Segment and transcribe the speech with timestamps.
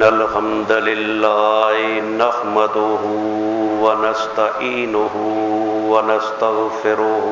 [0.00, 3.02] إن الحمد لله نحمده
[3.84, 5.14] ونستعينه
[5.92, 7.26] ونستغفره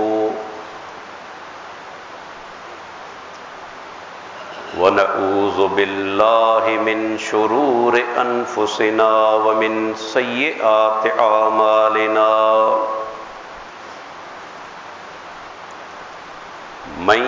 [4.80, 12.32] ونعوذ بالله من شرور أنفسنا ومن سيئات أعمالنا.
[17.00, 17.22] من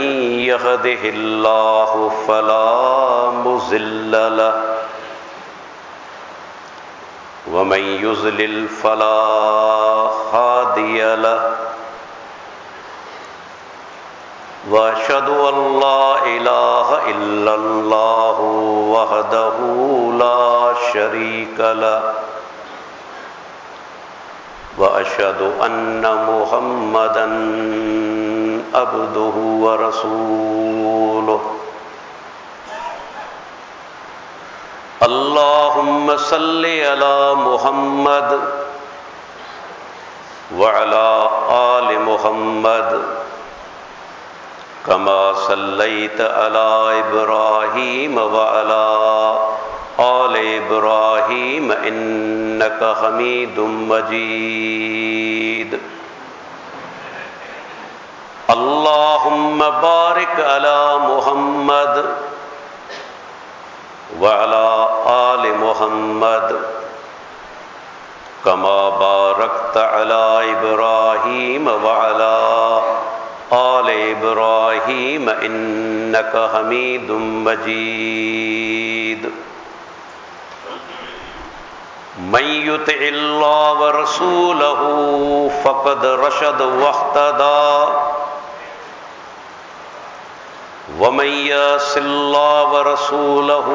[0.52, 4.69] يهده الله فلا مزل له
[7.60, 9.20] ومن يزلل فلا
[10.32, 11.56] هادي له.
[14.70, 18.40] وأشهد أن لا إله إلا الله
[18.96, 19.56] وحده
[20.18, 22.02] لا شريك له.
[24.78, 27.26] وأشهد أن محمدا
[28.74, 31.40] عبده ورسوله.
[35.02, 38.40] اللهم صل على محمد
[40.56, 43.02] وعلى آل محمد
[44.86, 46.68] كما صليت على
[47.00, 48.86] إبراهيم وعلى
[50.00, 53.58] آل إبراهيم إنك حميد
[53.92, 55.80] مجيد.
[58.50, 61.94] اللهم بارك على محمد
[64.20, 64.88] وعلى
[65.70, 66.52] محمد
[68.44, 72.36] کما بارکت علی ابراہیم وعلا
[73.58, 77.10] آل ابراہیم انکا حمید
[77.46, 79.26] مجید
[82.32, 84.72] من یتع اللہ ورسولہ
[85.62, 88.09] فقد رشد واهتدى.
[90.98, 93.68] ومن يعص الله ورسوله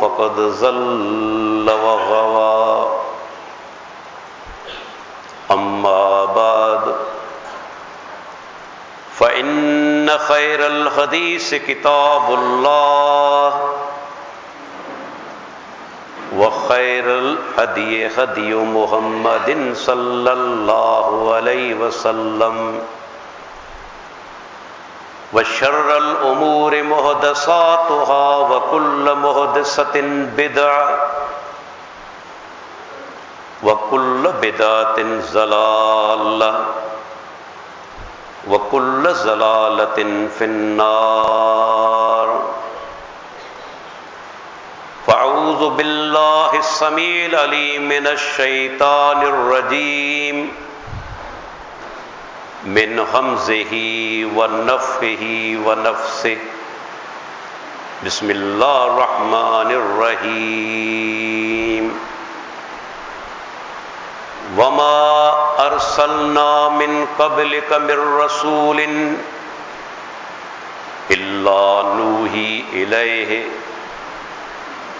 [0.00, 2.88] فقد ضل وغوى.
[5.50, 6.94] أما بعد.
[9.14, 13.72] فإن خير الحديث كتاب الله.
[16.36, 22.80] وخير الهدي هدي محمد صلى الله عليه وسلم.
[25.32, 30.00] وشر الأمور مهدساتها وكل مهدسة
[30.36, 30.90] بدع
[33.62, 36.64] وكل بدعة زلالة
[38.48, 42.42] وكل زلالة في النار.
[45.06, 50.52] فأعوذ بالله السميع العليم من الشيطان الرجيم.
[52.66, 53.72] من حمزه
[54.36, 55.24] ونفخه
[55.66, 56.38] ونفسه
[58.06, 61.84] بسم الله الرحمن الرحيم
[64.58, 64.98] وما
[65.66, 68.80] أرسلنا من قبلك من رسول
[71.10, 73.44] إلا نوحي إليه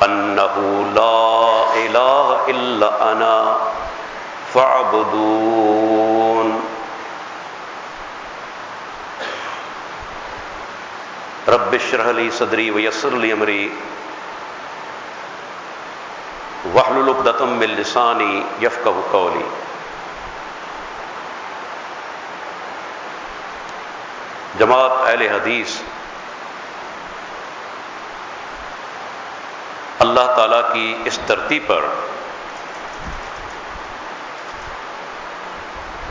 [0.02, 0.56] أنه
[0.94, 3.56] لا إله إلا أنا
[4.54, 6.35] فاعبدون۔
[11.48, 13.68] رب اشرح لي صدري ويسر لي امري.
[16.74, 19.44] واحلل عقدة من لساني يفقهوا قولي.
[24.58, 25.76] جماعت، اہل حدیث،
[30.00, 31.84] اللہ تعالی کی اس دھرتی پر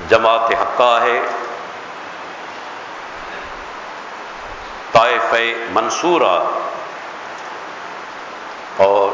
[0.09, 1.19] جماعت حقہ ہے
[4.95, 5.33] طائف
[5.69, 6.39] منصورہ
[8.77, 9.09] اور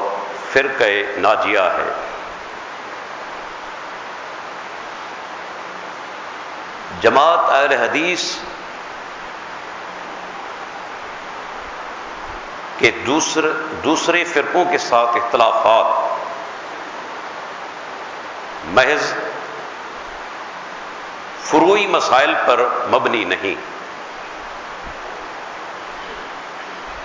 [0.53, 0.81] فرق
[1.17, 1.91] ناجیہ ہے۔
[7.01, 8.35] جماعت اہل حدیث
[12.77, 13.47] کے دوسرے
[13.83, 15.89] دوسرے فرقوں کے ساتھ اختلافات،
[18.65, 19.13] محض
[21.43, 23.80] فروئی مسائل پر مبنی نہیں۔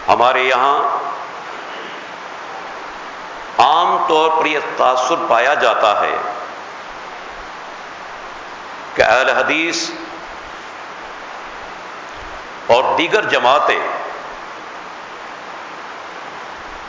[0.08, 0.78] ہمارے یہاں
[3.58, 6.16] عام طور پر یہ تاثر پایا جاتا ہے
[8.94, 9.90] کہ اہل حدیث
[12.66, 13.78] اور دیگر جماعتیں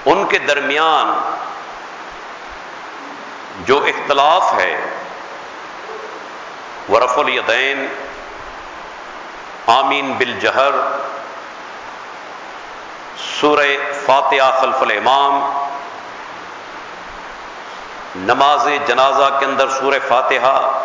[0.06, 1.13] ان کے درمیان
[3.65, 4.75] جو اختلاف ہے
[6.89, 7.86] وہ رف الیدین،
[9.68, 10.72] آمین بالجہر
[13.39, 13.67] سورہ
[14.06, 15.65] فاتحہ خلف الامام
[18.15, 20.84] نماز جنازہ کے اندر سورہ فاتحہ۔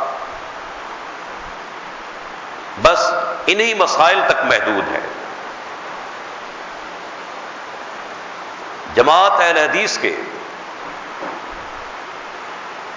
[2.82, 2.98] بس
[3.46, 5.00] انہی مسائل تک محدود ہے
[8.94, 10.16] جماعت اہل حدیث کے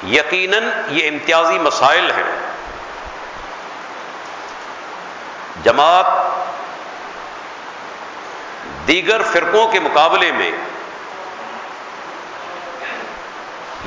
[0.07, 2.51] یقیناً یہ امتیازی مسائل ہیں۔
[5.63, 6.24] جماعت
[8.95, 10.51] دیگر فرقوں کے مقابلے میں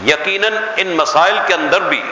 [0.07, 2.03] یقیناً ان مسائل کے اندر بھی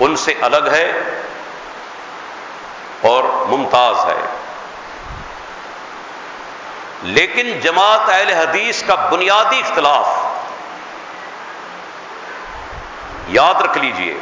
[0.00, 0.92] ان سے الگ ہے
[3.00, 4.26] اور ممتاز ہے۔
[7.02, 10.08] لیکن جماعت اہل حدیث کا بنیادی اختلاف
[13.28, 14.18] یاد رکھ لیجیے،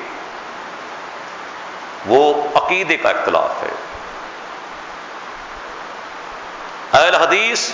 [2.06, 3.87] وہ عقیدے کا اختلاف ہے۔
[7.08, 7.70] اہل حدیث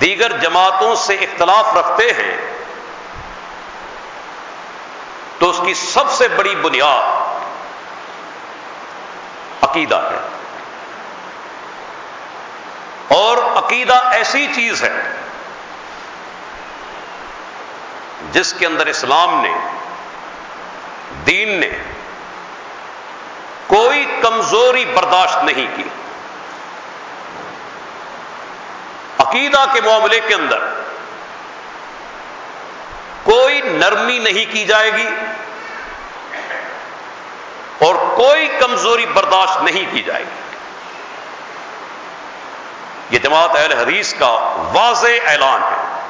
[0.00, 2.36] دیگر جماعتوں سے اختلاف رکھتے ہیں
[5.38, 7.04] تو اس کی سب سے بڑی بنیاد
[9.62, 10.28] عقیدہ ہے۔
[13.08, 15.12] اور عقیدہ ایسی چیز ہے
[18.32, 19.54] جس کے اندر اسلام نے،
[21.26, 21.70] دین نے
[23.66, 25.82] کوئی کمزوری برداشت نہیں کی۔
[29.30, 30.58] عقیدہ کے معاملے کے اندر
[33.22, 35.08] کوئی نرمی نہیں کی جائے گی
[37.78, 40.56] اور کوئی کمزوری برداشت نہیں کی جائے گی۔
[43.10, 44.28] یہ جماعت اہل حدیث کا
[44.72, 46.00] واضح اعلان ہے۔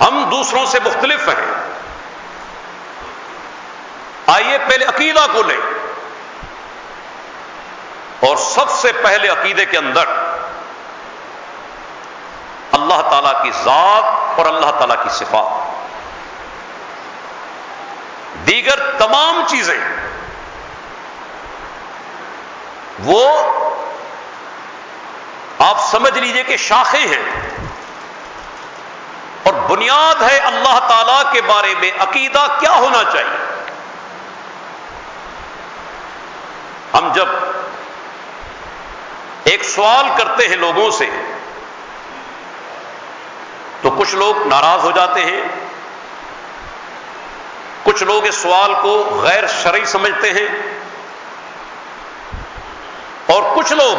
[0.00, 1.72] ہم دوسروں سے مختلف ہیں۔
[4.26, 5.85] آئیے پہلے عقیدہ کو لیں۔
[8.20, 10.04] اور سب سے پہلے عقیدے کے اندر
[12.72, 15.76] اللہ تعالی کی ذات اور اللہ تعالی کی صفات۔
[18.46, 19.78] دیگر تمام چیزیں
[23.04, 23.52] وہ
[25.58, 27.50] آپ سمجھ لیجیے کہ شاخیں ہیں
[29.42, 33.64] اور بنیاد ہے اللہ تعالی کے بارے میں عقیدہ کیا ہونا چاہیے۔
[36.94, 37.28] ہم جب
[39.56, 41.06] ایک سوال کرتے ہیں لوگوں سے،
[43.82, 45.42] تو کچھ لوگ ناراض ہو جاتے ہیں،
[47.84, 50.48] کچھ لوگ اس سوال کو غیر شرعی سمجھتے ہیں،
[53.26, 53.94] اور کچھ لوگ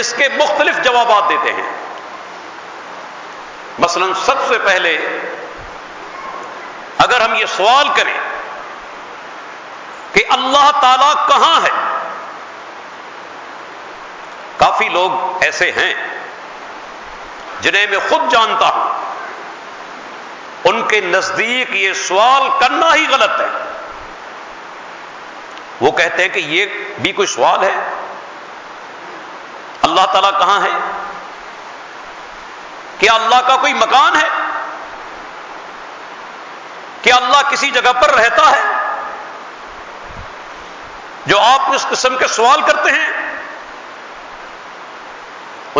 [0.00, 1.68] اس کے مختلف جوابات دیتے ہیں۔
[3.78, 4.96] مثلا سب سے پہلے
[6.98, 8.18] اگر ہم یہ سوال کریں
[10.12, 11.74] کہ اللہ تعالی کہاں ہے
[14.80, 15.94] کافی لوگ ایسے ہیں
[17.60, 19.14] جنہیں میں خود جانتا ہوں۔
[20.64, 23.46] ان کے نزدیک یہ سوال کرنا ہی غلط ہے۔
[25.80, 26.66] وہ کہتے ہیں کہ یہ
[26.98, 27.74] بھی کوئی سوال ہے؟
[29.82, 30.78] اللہ تعالیٰ کہاں ہے
[32.98, 34.28] کیا اللہ کا کوئی مکان ہے؟
[37.02, 38.62] کیا اللہ کسی جگہ پر رہتا ہے؟
[41.26, 43.29] جو آپ اس قسم کے سوال کرتے ہیں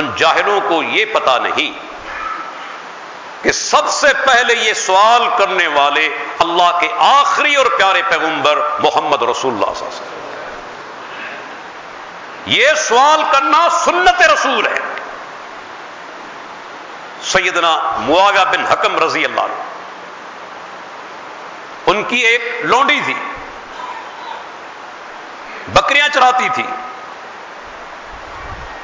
[0.00, 1.72] ان جاہلوں کو یہ پتا نہیں
[3.42, 9.22] کہ سب سے پہلے یہ سوال کرنے والے اللہ کے آخری اور پیارے پیغمبر محمد
[9.22, 10.20] رسول اللہ صلی اللہ علیہ وسلم۔
[12.46, 14.78] یہ سوال کرنا سنت رسول ہے۔
[17.22, 19.62] سیدنا معاویہ بن حکم رضی اللہ عنہ۔
[21.86, 23.14] ان کی ایک لونڈی تھی،
[25.68, 26.62] بکریاں چراتی تھی۔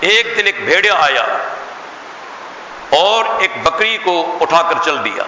[0.00, 1.22] ایک دن ایک بھیڑیا آیا
[2.96, 5.22] اور ایک بکری کو اٹھا کر چل دیا۔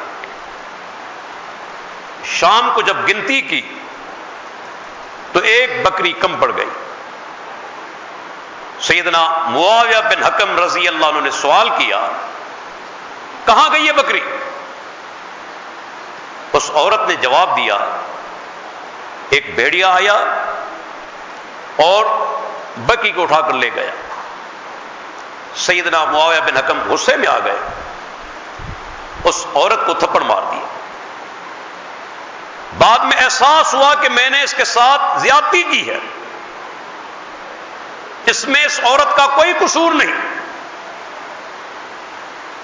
[2.25, 3.61] شام کو جب گنتی کی
[5.33, 6.69] تو ایک بکری کم پڑ گئی۔
[8.81, 12.07] سیدنا معاویہ بن حکم رضی اللہ عنہ نے سوال کیا،
[13.45, 14.21] کہاں گئی یہ بکری؟
[16.53, 17.79] اس عورت نے جواب دیا،
[19.31, 20.15] ایک بھیڑیا آیا
[21.77, 22.07] اور
[22.77, 23.91] بکری کو اٹھا کر لے گیا۔
[25.59, 27.59] سیدنا معاویہ بن حکم غصے میں آ گئے۔
[29.25, 30.67] اس عورت کو تھپڑ مار دیا
[32.79, 35.99] بعد میں احساس ہوا کہ میں نے اس کے ساتھ زیادتی کی ہے۔
[38.27, 40.15] اس میں اس عورت کا کوئی قصور نہیں۔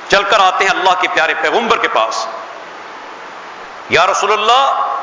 [0.08, 2.26] چل کر آتے ہیں اللہ کے پیارے پیغمبر کے پاس۔
[3.90, 4.96] یا رسول اللہ،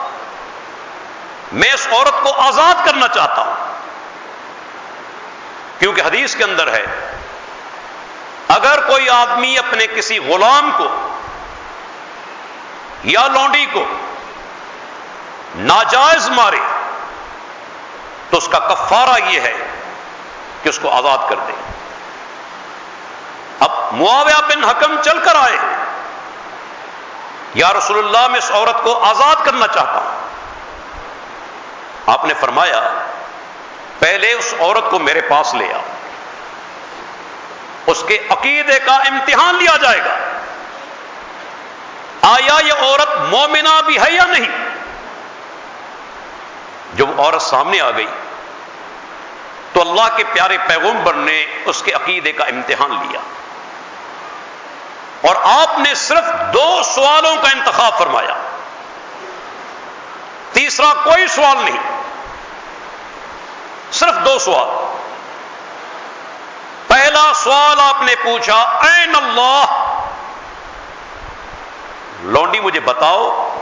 [1.52, 3.54] میں اس عورت کو آزاد کرنا چاہتا ہوں۔
[5.80, 7.11] کیونکہ حدیث کے اندر ہے
[8.53, 10.88] اگر کوئی آدمی اپنے کسی غلام کو
[13.03, 13.86] یا لونڈی کو
[15.55, 16.60] ناجائز مارے
[18.29, 19.53] تو اس کا کفارہ یہ ہے
[20.63, 21.51] کہ اس کو آزاد کر دے۔
[23.60, 25.58] اب معاویہ بن حکم چل کر آئے۔
[27.53, 30.22] یا رسول اللہ، میں اس عورت کو آزاد کرنا چاہتا ہوں۔
[32.08, 32.91] آپ نے فرمایا،
[34.00, 35.81] پہلے اس عورت کو میرے پاس لے آؤ۔
[37.88, 40.18] اس کے عقیدے کا امتحان لیا جائے گا۔
[42.22, 44.48] آیا یہ عورت مومنہ بھی ہے یا نہیں؟
[46.94, 48.08] جب عورت سامنے آ گئی
[49.74, 53.20] تو اللہ کے پیارے پیغمبر نے اس کے عقیدے کا امتحان لیا۔
[55.22, 58.36] اور آپ نے صرف دو سوالوں کا انتخاب فرمایا۔
[60.54, 62.02] تیسرا کوئی سوال نہیں،
[63.92, 64.91] صرف دو سوال۔
[67.13, 69.65] پہلا سوال آپ نے پوچھا، این اللہ؟
[72.22, 73.53] لونڈی، مجھے بتاؤ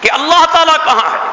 [0.00, 1.30] کہ اللہ تعالی کہاں ہے؟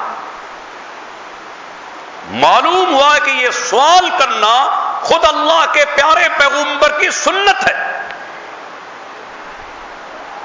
[2.30, 4.54] معلوم ہوا کہ یہ سوال کرنا
[5.02, 8.02] خود اللہ کے پیارے پیغمبر کی سنت ہے۔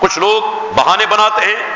[0.01, 0.43] کچھ لوگ
[0.75, 1.75] بہانے بناتے ہیں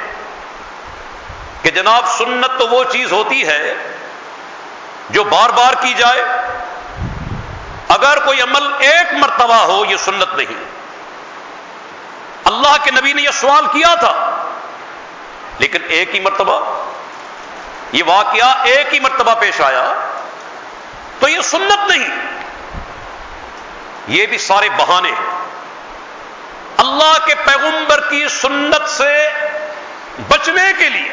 [1.63, 3.75] کہ جناب سنت تو وہ چیز ہوتی ہے
[5.11, 6.25] جو بار بار کی جائے
[7.89, 10.65] اگر کوئی عمل ایک مرتبہ ہو، یہ سنت نہیں۔
[12.45, 14.45] اللہ کے نبی نے یہ سوال کیا تھا۔
[15.59, 16.85] لیکن ایک ہی مرتبہ،
[17.93, 19.95] یہ واقعہ ایک ہی مرتبہ پیش آیا۔
[21.21, 22.09] تو یہ سنت نہیں۔
[24.09, 25.39] یہ بھی سارے بہانے ہیں۔
[26.77, 29.29] اللہ کے پیغمبر کی سنت سے
[30.29, 31.13] بچنے کے لیے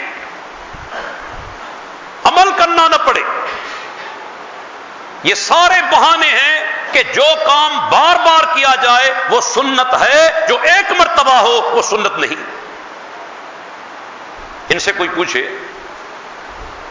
[2.24, 3.22] عمل کرنا نہ پڑے۔
[5.24, 10.58] یہ سارے بہانے ہیں کہ جو کام بار بار کیا جائے وہ سنت ہے، جو
[10.62, 12.44] ایک مرتبہ ہو وہ سنت نہیں۔
[14.70, 15.58] ان سے کوئی پوچھے،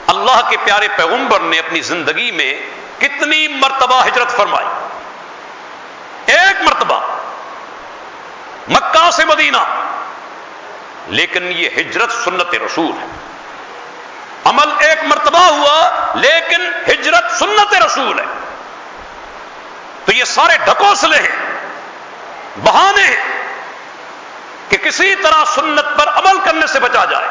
[0.07, 2.55] اللہ کے پیارے پیغمبر نے اپنی زندگی میں
[2.99, 4.67] کتنی مرتبہ ہجرت فرمائی؟
[6.27, 7.01] ایک مرتبہ۔
[8.69, 9.91] مکہ سے مدینہ۔
[11.07, 13.20] لیکن یہ ہجرت سنت رسول ہے۔
[14.45, 18.25] عمل ایک مرتبہ ہوا لیکن ہجرت سنت رسول ہے۔
[20.05, 21.61] تو یہ سارے ڈھکوسلے ہیں،
[22.63, 23.53] بہانے ہیں
[24.69, 27.29] کہ کسی طرح سنت پر عمل کرنے سے بچا جائے۔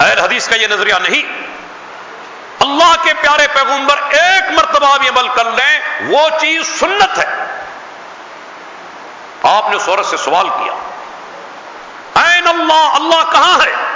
[0.00, 1.46] اہل حدیث کا یہ نظریہ نہیں۔
[2.60, 7.46] اللہ کے پیارے پیغمبر ایک مرتبہ بھی عمل کر لیں، وہ چیز سنت ہے۔
[9.42, 10.72] آپ نے سورت سے سوال کیا
[12.22, 13.95] این اللہ اللہ کہاں ہے؟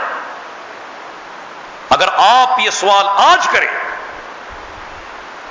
[1.91, 3.69] اگر آپ یہ سوال آج کریں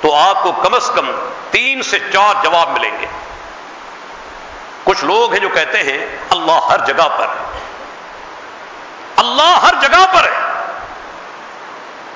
[0.00, 1.10] تو آپ کو کم از کم
[1.50, 3.06] تین سے چار جواب ملیں گے۔
[4.84, 7.60] کچھ لوگ ہیں جو کہتے ہیں، اللہ ہر جگہ پر ہے۔
[9.16, 10.62] اللہ ہر جگہ پر ہے۔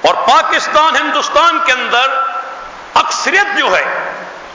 [0.03, 2.11] اور پاکستان، ہندوستان کے اندر
[2.95, 4.13] اکثریت جو ہے،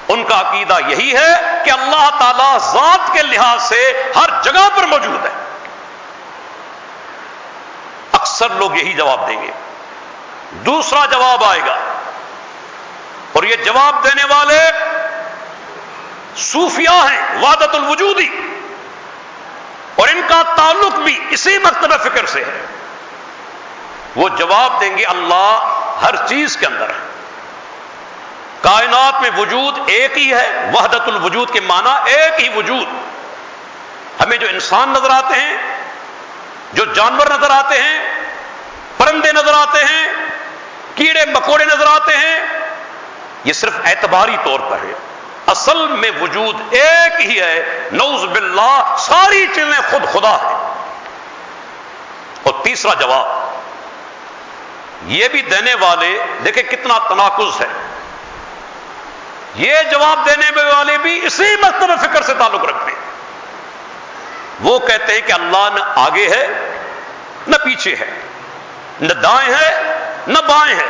[0.08, 4.84] ان کا عقیدہ یہی ہے کہ اللہ تعالی ذات کے لحاظ سے ہر جگہ پر
[4.84, 5.49] موجود ہے۔
[8.20, 9.52] اکثر لوگ یہی جواب دیں گے۔
[10.52, 11.78] دوسرا جواب آئے گا۔
[13.34, 14.60] اور یہ جواب دینے والے
[16.38, 18.30] صوفیاء ہیں وادت الوجودی۔
[19.96, 22.66] اور ان کا تعلق بھی اسی مکتبہ فکر سے ہے۔
[24.16, 27.10] وہ جواب دیں گے، اللہ ہر چیز کے اندر ہے۔
[28.62, 32.88] کائنات میں وجود ایک ہی ہے، وحدت الوجود کے معنی ایک ہی وجود۔
[34.22, 35.79] ہمیں جو انسان نظر آتے ہیں
[36.74, 38.24] جو جانور نظر آتے ہیں،
[38.98, 40.08] پرندے نظر آتے ہیں،
[40.96, 42.40] کیڑے مکوڑے نظر آتے ہیں،
[43.44, 44.94] یہ صرف اعتباری طور پر ہے۔
[45.48, 50.74] اصل میں وجود ایک ہی ہے نوز باللہ، ساری چیزیں خود خدا ہے
[52.44, 53.50] اور تیسرا جواب،
[55.06, 57.68] یہ بھی دینے والے، دیکھیں کتنا تناقض ہے۔
[59.56, 63.09] یہ جواب دینے والے بھی اسی مکتب فکر سے تعلق رکھتے ہیں۔
[64.62, 66.48] وہ کہتے ہیں کہ اللہ نہ آگے ہے،
[67.48, 68.22] نہ پیچھے ہے۔
[69.02, 69.82] نہ دائیں ہے،
[70.28, 70.86] نہ بائیں ہے۔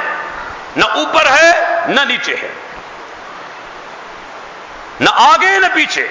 [0.76, 1.52] نہ اوپر ہے،
[1.88, 2.48] نہ نیچے ہے۔
[5.00, 6.08] نہ آگے، نہ پیچھے۔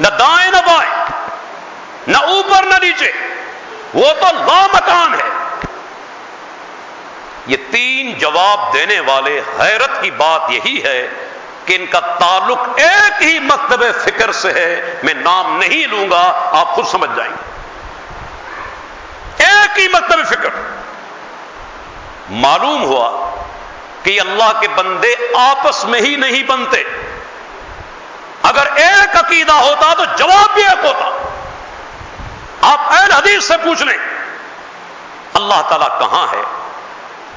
[0.00, 1.06] نہ دائیں، نہ بائیں۔
[2.06, 3.12] نہ اوپر، نہ نیچے۔
[3.94, 5.28] وہ تو لا مکان ہے۔
[7.46, 11.08] یہ تین جواب دینے والے حیرت کی بات یہی ہے
[11.68, 16.50] کہ ان کا تعلق ایک ہی مکتب فکر سے ہے، میں نام نہیں لوں گا،
[16.52, 17.44] آپ خود سمجھ جائیں گے۔
[19.44, 20.48] ایک ہی مکتب فکر۔
[22.30, 23.30] معلوم ہوا
[24.02, 26.84] کہ اللہ کے بندے آپس میں ہی نہیں بنتے۔
[28.42, 31.10] اگر ایک عقیدہ ہوتا تو جواب بھی ایک ہوتا۔
[32.62, 33.98] آپ اہل حدیث سے پوچھ لیں،
[35.34, 36.42] اللہ تعالیٰ کہاں ہے؟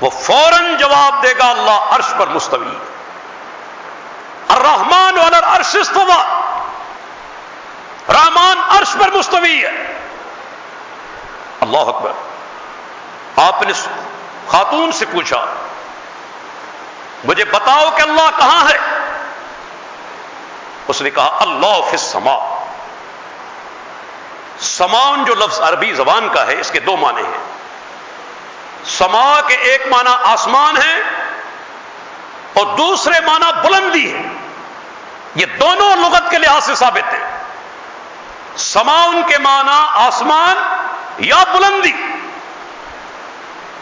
[0.02, 3.01] وہ فوراً جواب دے گا، اللہ عرش پر مستوی۔
[4.52, 6.22] الرحمن والا عرش استوا
[8.10, 9.72] رحمان عرش پر مستوی ہے.
[11.62, 12.12] اللہ اکبر.
[13.42, 13.74] آپ نے
[14.48, 15.44] خاتون سے پوچھا،
[17.26, 18.78] مجھے بتاؤ کہ اللہ کہاں ہے؟
[20.88, 22.38] اس نے کہا، اللہ فی سما
[24.70, 27.44] سمان جو لفظ عربی زبان کا ہے، اس کے دو معنی ہیں۔
[28.98, 30.96] سما کے ایک معنی آسمان ہے
[32.54, 34.22] اور دوسرے معنی بلندی ہے۔
[35.36, 37.38] یہ دونوں لغت کے لحاظ سے ثابت ہیں
[38.58, 40.58] سمان کے معنی آسمان
[41.18, 41.92] یا بلندی۔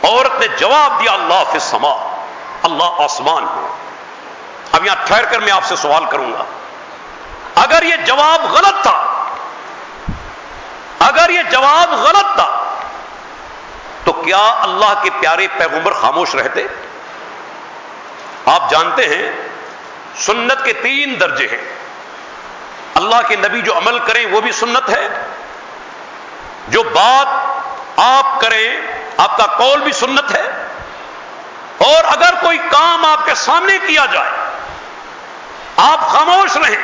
[0.04, 2.22] عورت نے جواب دیا، اللہ فی سما
[2.64, 3.68] اللہ آسمان ہے۔
[4.72, 6.44] اب یہاں ٹھہر کر میں آپ سے سوال کروں گا۔
[7.56, 9.24] اگر یہ جواب غلط تھا،
[11.00, 12.76] اگر یہ جواب غلط تھا،
[14.04, 16.68] تو کیا اللہ کے پیارے پیغمبر خاموش رہتے؟
[18.46, 19.32] آپ جانتے ہیں
[20.18, 21.76] سنت کے تین درجے ہیں۔
[22.96, 25.08] اللہ کے نبی جو عمل کریں وہ بھی سنت ہے۔
[26.68, 27.28] جو بات
[27.98, 28.82] آپ کریں
[29.18, 30.68] آپ کا قول بھی سنت ہے۔
[31.78, 34.30] اور اگر کوئی کام آپ کے سامنے کیا جائے،
[35.78, 36.78] آپ خاموش رہیں،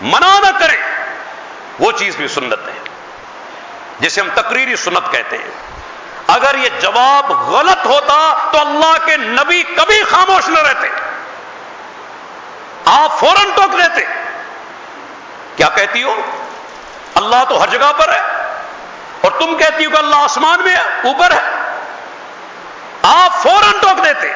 [0.00, 1.06] منع نہ کریں،
[1.78, 2.78] وہ چیز بھی سنت ہے۔
[4.00, 5.50] جسے ہم تقریری سنت کہتے ہیں۔
[6.28, 10.88] اگر یہ جواب غلط ہوتا تو اللہ کے نبی کبھی خاموش نہ رہتے۔
[12.84, 14.06] آپ فوراً ٹوک دیتے۔
[15.56, 16.20] کیا کہتی ہو؟
[17.14, 18.20] اللہ تو ہر جگہ پر ہے۔
[19.20, 21.72] اور تم کہتی ہو کہ اللہ آسمان میں ہے، اوپر ہے۔
[23.02, 24.34] آپ فوراً ٹوک دیتے۔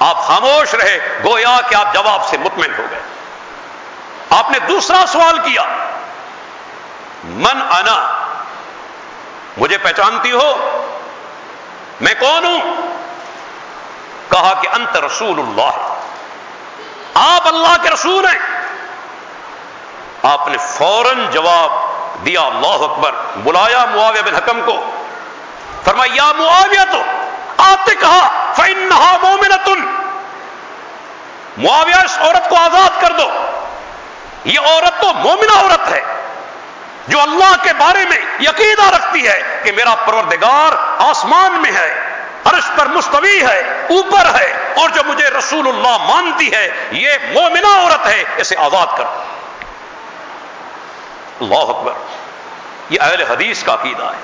[0.00, 3.00] آپ خاموش رہے، گویا کہ آپ جواب سے مطمئن ہو گئے۔
[4.30, 5.62] آپ نے دوسرا سوال کیا۔
[7.24, 8.21] من انا؟
[9.56, 10.78] مجھے پہچانتی ہو؟
[12.00, 12.60] میں کون ہوں؟
[14.30, 15.94] کہا کہ انت رسول اللہ۔
[17.14, 18.38] آپ اللہ کے رسول ہیں۔
[20.22, 21.70] آپ نے فوراً جواب
[22.24, 24.90] دیا اللہ اکبر، بلایا معاویہ بن حکم کو۔
[25.84, 27.02] فرمایا یا معاویہ تو
[27.56, 29.80] آتے کہا فنہا مومنتن
[31.58, 33.30] معاویہ، اس عورت کو آزاد کر دو۔
[34.44, 36.21] یہ عورت تو مومنہ عورت ہے۔
[37.08, 42.70] جو اللہ کے بارے میں یقیدہ رکھتی ہے کہ میرا پروردگار آسمان میں ہے، عرش
[42.76, 48.06] پر مستوی ہے، اوپر ہے، اور جو مجھے رسول اللہ مانتی ہے، یہ مومنہ عورت
[48.06, 49.04] ہے، اسے آزاد کر۔
[51.40, 51.92] اللہ اکبر۔
[52.90, 54.20] یہ اہل حدیث کا عقیدہ ہے۔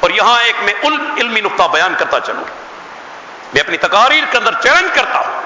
[0.00, 0.74] اور یہاں ایک میں
[1.16, 2.44] علمی نقطہ بیان کرتا چلوں۔
[3.52, 5.42] میں اپنی تقاریر کے اندر چیلنج کرتا ہوں۔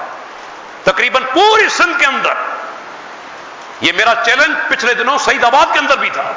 [0.83, 2.33] تقریباً پوری سندھ کے اندر
[3.81, 6.31] یہ میرا چیلنج پچھلے دنوں سعید آباد کے اندر بھی تھا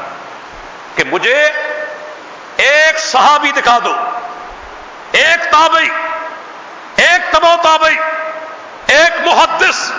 [0.96, 1.48] کہ مجھے
[2.56, 3.94] ایک صحابی دکھا دو،
[5.12, 5.88] ایک تابئی
[6.96, 7.96] ایک تبو تابئی
[8.86, 9.90] ایک محدث،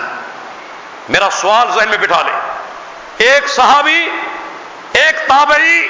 [1.08, 2.32] میرا سوال ذہن میں بٹھا لے۔
[3.18, 4.08] ایک صحابی،
[4.92, 5.88] ایک تابعی،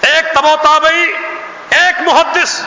[0.00, 1.12] ایک تبو تابعی،
[1.70, 2.60] ایک محدث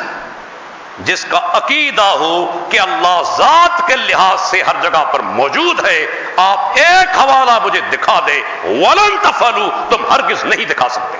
[0.99, 6.23] جس کا عقیدہ ہو کہ اللہ ذات کے لحاظ سے ہر جگہ پر موجود ہے،
[6.37, 11.17] آپ ایک حوالہ مجھے دکھا دے ولن تفلو تم ہرگز نہیں دکھا سکتے۔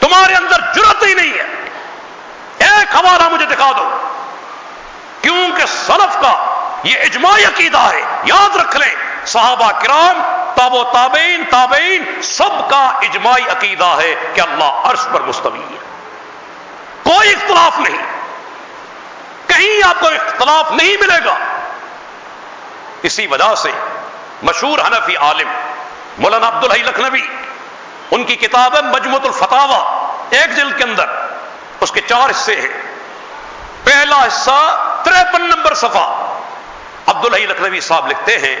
[0.00, 1.46] تمہارے اندر جرت ہی نہیں ہے۔
[2.58, 3.90] ایک حوالہ مجھے دکھا دو۔
[5.22, 10.22] کیونکہ سلف کا یہ اجماعی عقیدہ ہے، یاد رکھ لیں۔ صحابہ کرام
[10.56, 15.89] تاب و تابعین تابعین، سب کا اجماعی عقیدہ ہے کہ اللہ عرش پر مستوی ہے۔
[17.20, 18.02] کوئی اختلاف نہیں۔
[19.46, 21.38] کہیں آپ کو اختلاف نہیں ملے گا۔
[23.02, 23.70] اسی وجہ سے
[24.42, 25.48] مشہور حنفی عالم
[26.18, 27.20] مولانا عبد الحی لکھنوی،
[28.10, 31.04] ان کی کتاب ہے مجموت الفتاوا ایک جلد کے اندر
[31.80, 32.82] اس کے چار حصے ہیں۔
[33.84, 36.38] پہلا حصہ تریپن نمبر صفحہ۔
[37.06, 38.56] عبد الحی لکھنوی صاحب لکھتے ہیں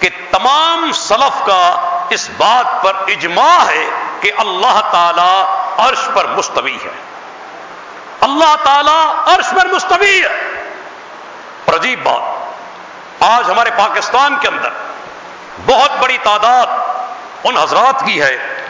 [0.00, 3.88] کہ تمام سلف کا اس بات پر اجماع ہے
[4.20, 5.44] کہ اللہ تعالی
[5.88, 7.19] عرش پر مستوی ہے۔
[8.20, 10.62] اللہ تعالی عرش پر مستوی ہے۔
[11.64, 12.52] اور عجیب بات،
[13.22, 14.68] آج ہمارے پاکستان کے اندر
[15.66, 16.66] بہت بڑی تعداد
[17.44, 18.66] ان حضرات کی ہے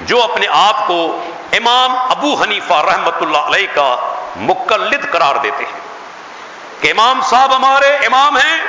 [0.00, 5.80] جو اپنے آپ کو امام ابو حنیفہ رحمت اللہ علیہ کا مقلد قرار دیتے ہیں
[6.80, 8.60] کہ امام صاحب ہمارے امام ہیں،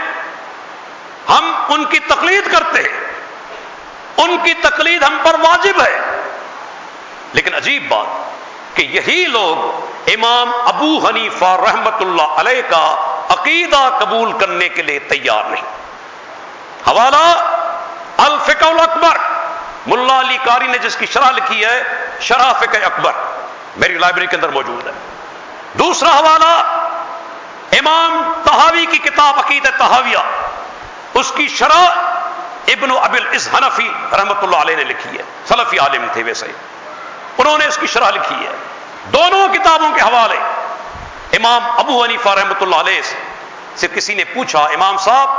[1.29, 3.11] ہم ان کی تقلید کرتے ہیں،
[4.17, 5.99] ان کی تقلید ہم پر واجب ہے۔
[7.33, 8.32] لیکن عجیب بات
[8.73, 12.95] کہ یہی لوگ امام ابو حنیفہ رحمت اللہ علیہ کا
[13.29, 15.63] عقیدہ قبول کرنے کے لیے تیار نہیں۔
[16.88, 17.49] حوالہ
[18.17, 19.17] الفق اکبر
[19.88, 21.83] ملا علی کاری نے جس کی شرح لکھی ہے،
[22.21, 23.12] شرح فقہ اکبر،
[23.77, 24.91] میری لائبریری کے اندر موجود ہے۔
[25.73, 26.79] دوسرا حوالہ،
[27.71, 30.17] امام تحاوی کی کتاب عقید تحاویہ
[31.13, 31.89] اس کی شرح
[32.67, 36.47] ابن ابل اس حنفی رحمت اللہ علیہ نے لکھی ہے۔ سلفی عالم تھے ویسے۔
[37.37, 38.51] انہوں نے اس کی شرح لکھی ہے۔
[39.13, 40.37] دونوں کتابوں کے حوالے
[41.37, 43.01] امام ابو حنیفہ رحمت اللہ علیہ
[43.75, 45.29] سے کسی نے پوچھا، امام صاحب،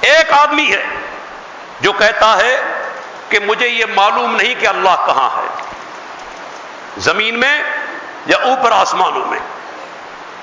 [0.00, 0.86] ایک آدمی ہے
[1.80, 2.60] جو کہتا ہے
[3.28, 5.48] کہ مجھے یہ معلوم نہیں کہ اللہ کہاں ہے۔
[6.98, 7.62] زمین میں
[8.26, 9.38] یا اوپر آسمانوں میں؟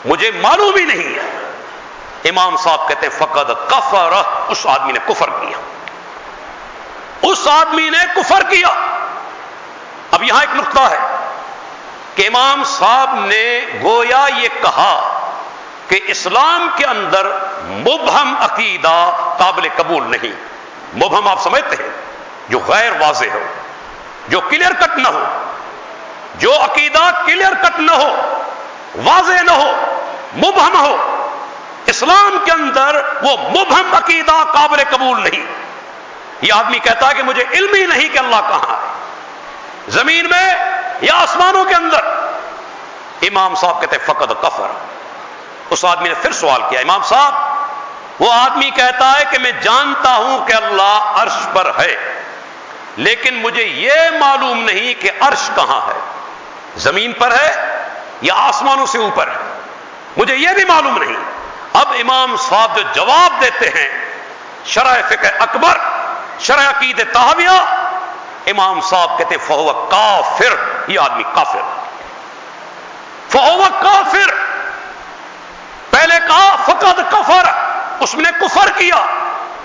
[0.06, 1.52] مجھے معلوم ہی نہیں ہے۔
[2.30, 5.58] امام صاحب کہتے ہیں، فقد کفر اس آدمی نے کفر کیا۔
[7.22, 8.99] اس آدمی نے کفر کیا۔
[10.20, 11.00] اب یہاں ایک نقطہ ہے
[12.16, 15.20] کہ امام صاحب نے گویا یہ کہا
[15.88, 17.28] کہ اسلام کے اندر
[17.64, 20.34] مبہم عقیدہ قابل قبول نہیں۔
[20.98, 21.90] مبہم آپ سمجھتے ہیں،
[22.50, 23.40] جو غیر واضح ہو،
[24.28, 25.24] جو کلیئر کٹ نہ ہو،
[26.36, 28.12] جو عقیدہ کلیئر کٹ نہ ہو،
[29.04, 29.72] واضح نہ ہو،
[30.38, 31.26] مبہم ہو،
[31.86, 35.46] اسلام کے اندر وہ مبہم عقیدہ قابل قبول نہیں۔
[36.42, 38.99] یہ آدمی کہتا ہے کہ مجھے علم ہی نہیں کہ اللہ کہاں ہے۔
[39.90, 40.54] زمین میں
[41.02, 42.06] یا آسمانوں کے اندر؟
[43.22, 44.68] امام صاحب کہتے فقط کفر۔
[45.70, 47.34] اس آدمی نے پھر سوال کیا، امام صاحب،
[48.20, 52.22] وہ آدمی کہتا ہے کہ میں جانتا ہوں کہ اللہ عرش پر ہے،
[52.98, 56.00] لیکن مجھے یہ معلوم نہیں کہ عرش کہاں ہے۔
[56.78, 57.78] زمین پر ہے
[58.22, 59.60] یا آسمانوں سے اوپر ہے؟
[60.18, 61.16] مجھے یہ بھی معلوم نہیں۔
[61.74, 63.90] اب امام صاحب جو جواب دیتے ہیں،
[64.66, 65.78] شرح فقہ اکبر،
[66.40, 67.86] شرح عقید تحویہ
[68.52, 70.56] امام صاحب کہتے فہو کافر،
[70.90, 71.60] یہ آدمی کافر۔
[73.30, 74.34] فہو کافر۔
[75.90, 77.46] پہلے کہا، فقد کفر۔
[78.00, 78.96] اس نے کفر کیا۔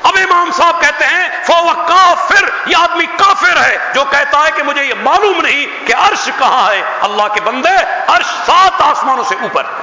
[0.02, 4.62] اب امام صاحب کہتے ہیں فو کافر، یہ آدمی کافر ہے۔ جو کہتا ہے کہ
[4.62, 9.34] مجھے یہ معلوم نہیں کہ عرش کہاں ہے۔ اللہ کے بندے، عرش سات آسمانوں سے
[9.42, 9.82] اوپر ہے۔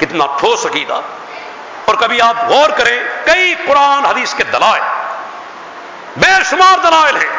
[0.00, 1.00] کتنا ٹھوس عقیدہ۔
[1.84, 5.05] اور کبھی آپ غور کریں، کئی قرآن حدیث کے دلائل۔
[6.16, 7.36] بے شمار دلائل ہیں۔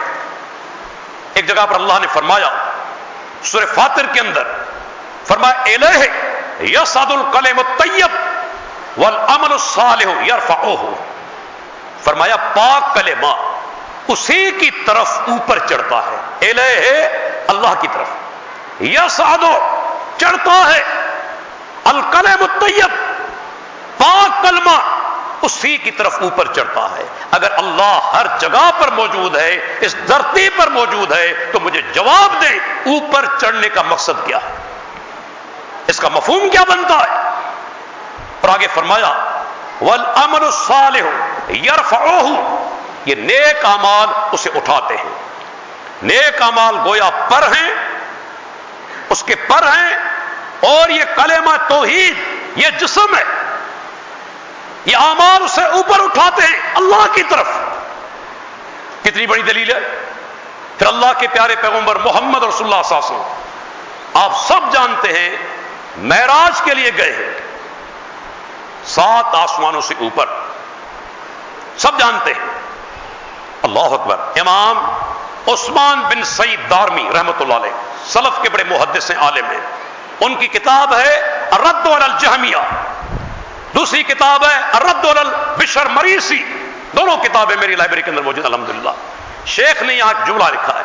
[1.33, 2.49] ایک جگہ پر اللہ نے فرمایا
[3.43, 4.43] سور فاتر کے اندر
[5.25, 6.03] فرمایا الہ
[6.63, 8.15] یسعد القلم الطیب
[8.97, 10.95] والعمل الصالح یرفعوہ۔
[12.03, 13.57] فرمایا، پاک کلمہ
[14.07, 16.61] اسی کی طرف اوپر چڑھتا ہے۔ الہ
[17.47, 18.07] اللہ کی طرف۔
[18.81, 19.43] یسعد
[20.17, 20.83] چڑھتا ہے۔
[21.83, 22.89] القلم الطیب،
[23.97, 25.06] پاک کلمہ
[25.41, 30.49] اسی کی طرف اوپر چڑھتا ہے۔ اگر اللہ ہر جگہ پر موجود ہے، اس دھرتی
[30.49, 32.57] پر موجود ہے، تو مجھے جواب دے
[32.89, 34.53] اوپر چڑھنے کا مقصد کیا ہے۔
[35.87, 37.29] اس کا مفہوم کیا بنتا ہے؟
[38.41, 39.39] اور آگے فرمایا
[39.81, 42.69] ول امن سال ہو
[43.05, 45.15] یہ نیک امال اسے اٹھاتے ہیں۔
[46.03, 47.73] نیک امال گویا پر ہیں،
[49.09, 49.93] اس کے پر ہیں،
[50.59, 52.13] اور یہ کلمہ توحید،
[52.55, 53.23] یہ جسم ہے۔
[54.87, 57.47] یہ امال اسے اوپر اٹھاتے ہیں، اللہ کی طرف۔
[59.03, 59.99] کتنی بڑی دلیل ہے۔
[60.77, 63.33] پھر اللہ کے پیارے پیغمبر محمد رسول اللہ صلی اللہ علیہ وسلم،
[64.13, 65.35] آپ سب جانتے ہیں،
[65.97, 67.33] معراج کے لیے گئے ہیں۔
[68.85, 70.25] سات آسمانوں سے اوپر۔
[71.77, 72.47] سب جانتے ہیں۔
[73.63, 74.77] اللہ اکبر۔ امام
[75.53, 77.71] عثمان بن سعید دارمی رحمت اللہ علیہ،
[78.05, 79.61] سلف کے بڑے محدث ہیں، عالم ہیں۔
[80.19, 82.57] ان کی کتاب ہے رد الجہمیہ۔
[83.77, 85.05] دوسری کتاب ہے رد
[85.57, 86.43] بشر مریسی
[86.95, 88.89] دونوں کتابیں میری لائبریری کے اندر موجود الحمدللہ۔
[89.55, 90.83] شیخ نے یہاں جملہ لکھا ہے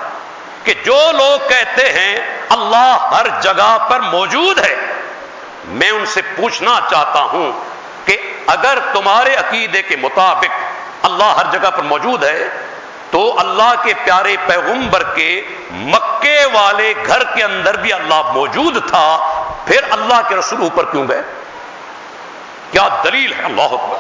[0.65, 2.17] کہ جو لوگ کہتے ہیں،
[2.57, 4.75] اللہ ہر جگہ پر موجود ہے،
[5.81, 7.51] میں ان سے پوچھنا چاہتا ہوں
[8.07, 8.17] کہ
[8.57, 12.49] اگر تمہارے عقیدے کے مطابق اللہ ہر جگہ پر موجود ہے،
[13.11, 15.31] تو اللہ کے پیارے پیغمبر کے
[15.73, 19.07] مکے والے گھر کے اندر بھی اللہ موجود تھا،
[19.67, 21.23] پھر اللہ کے رسول اوپر کیوں گئے؟
[22.73, 23.97] کیا دلیل ہے؟ اللہ اکبر.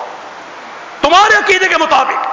[1.00, 2.26] تمہارے عقیدے کے مطابق.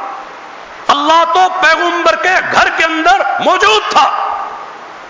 [0.87, 4.09] اللہ تو پیغمبر کے گھر کے اندر موجود تھا،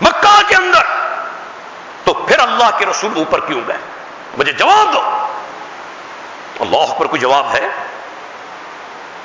[0.00, 0.82] مکہ کے اندر.
[2.04, 3.76] تو پھر اللہ کے رسول اوپر کیوں گئے؟
[4.38, 5.00] مجھے جواب دو.
[6.60, 7.68] اللہ پر کوئی جواب ہے؟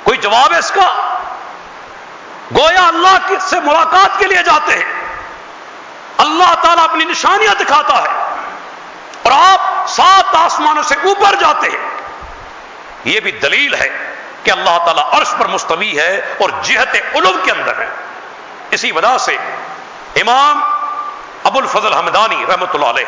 [0.04, 1.18] کوئی جواب ہے اس کا؟
[2.56, 4.92] گویا اللہ سے ملاقات کے لیے جاتے ہیں.
[6.18, 8.34] اللہ تعالیٰ اپنی نشانیاں دکھاتا ہے
[9.22, 11.95] اور آپ سات آسمانوں سے اوپر جاتے ہیں.
[13.06, 13.88] یہ بھی دلیل ہے
[14.42, 17.86] کہ اللہ تعالیٰ عرش پر مستوی ہے اور جہت علم کے اندر ہے۔
[18.70, 19.36] اسی وجہ سے
[20.16, 20.62] امام
[21.44, 23.04] ابو الفضل حمدانی رحمت اللہ علیہ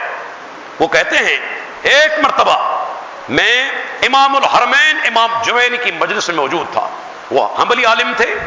[0.81, 2.85] وہ کہتے ہیں، ایک مرتبہ
[3.29, 3.71] میں
[4.03, 6.89] امام الحرمین امام جوین کی مجلس میں موجود تھا۔
[7.31, 8.39] وہ حملی عالم تھے۔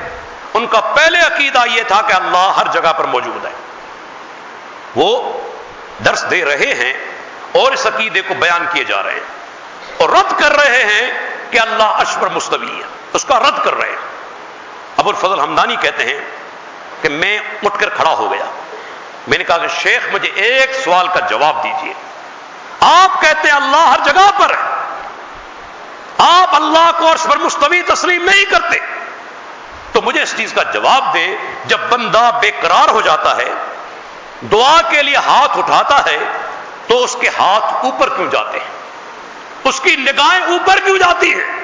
[0.53, 3.51] ان کا پہلے عقیدہ یہ تھا کہ اللہ ہر جگہ پر موجود ہے۔
[4.95, 5.37] وہ
[6.05, 6.93] درس دے رہے ہیں
[7.51, 9.41] اور اس عقیدے کو بیان کیے جا رہے ہیں۔
[9.97, 13.89] اور رد کر رہے ہیں کہ اللہ اشبر مستوی ہے، اس کا رد کر رہے
[13.89, 14.11] ہیں۔
[14.97, 16.19] ابو الفضل حمدانی کہتے ہیں
[17.01, 18.45] کہ میں اٹھ کر کھڑا ہو گیا۔
[19.27, 21.93] میں نے کہا کہ شیخ مجھے ایک سوال کا جواب دیجیے
[22.79, 24.71] آپ کہتے ہیں اللہ ہر جگہ پر ہے۔
[26.17, 28.79] آپ اللہ کو عرش پر مستوی تسلیم نہیں کرتے۔
[29.91, 31.35] تو مجھے اس چیز کا جواب دے،
[31.65, 33.53] جب بندہ بے قرار ہو جاتا ہے،
[34.51, 36.17] دعا کے لیے ہاتھ اٹھاتا ہے،
[36.87, 38.80] تو اس کے ہاتھ اوپر کیوں جاتے ہیں؟
[39.63, 41.61] اس کی نگاہیں اوپر کیوں جاتی ہیں؟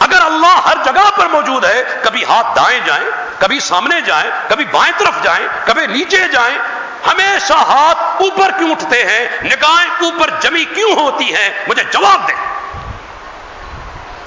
[0.00, 3.04] اگر اللہ ہر جگہ پر موجود ہے، کبھی ہاتھ دائیں جائیں،
[3.38, 6.58] کبھی سامنے جائیں، کبھی بائیں طرف جائیں، کبھی نیچے جائیں،
[7.06, 12.34] ہمیشہ ہاتھ اوپر کیوں اٹھتے ہیں؟ نگاہیں اوپر جمی کیوں ہوتی ہیں؟ مجھے جواب دیں۔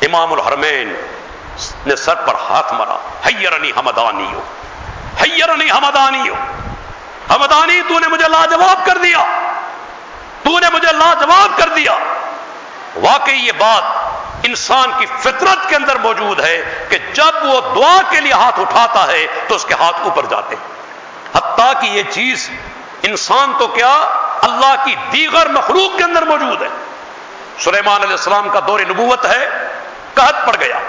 [0.02, 0.94] امام الحرمین
[1.86, 4.42] نے سر پر ہاتھ مارا حیرنی حمدانی ہو
[5.22, 6.36] حیرنی حمدانی ہو
[7.34, 9.20] حمدانی تو نے مجھے لاجواب کر دیا،
[10.44, 11.98] تو نے مجھے لاجواب کر دیا۔
[12.96, 13.84] واقعی یہ بات
[14.44, 19.08] انسان کی فطرت کے اندر موجود ہے کہ جب وہ دعا کے لیے ہاتھ اٹھاتا
[19.08, 20.74] ہے تو اس کے ہاتھ اوپر جاتے ہیں۔
[21.38, 22.50] حتیٰ کہ یہ چیز
[23.04, 23.94] انسان تو کیا
[24.42, 26.68] اللہ کی دیگر مخلوق کے اندر موجود ہے۔
[27.60, 29.68] سلیمان علیہ السلام کا دور نبوت ہے،
[30.14, 30.80] قحط پڑ گیا۔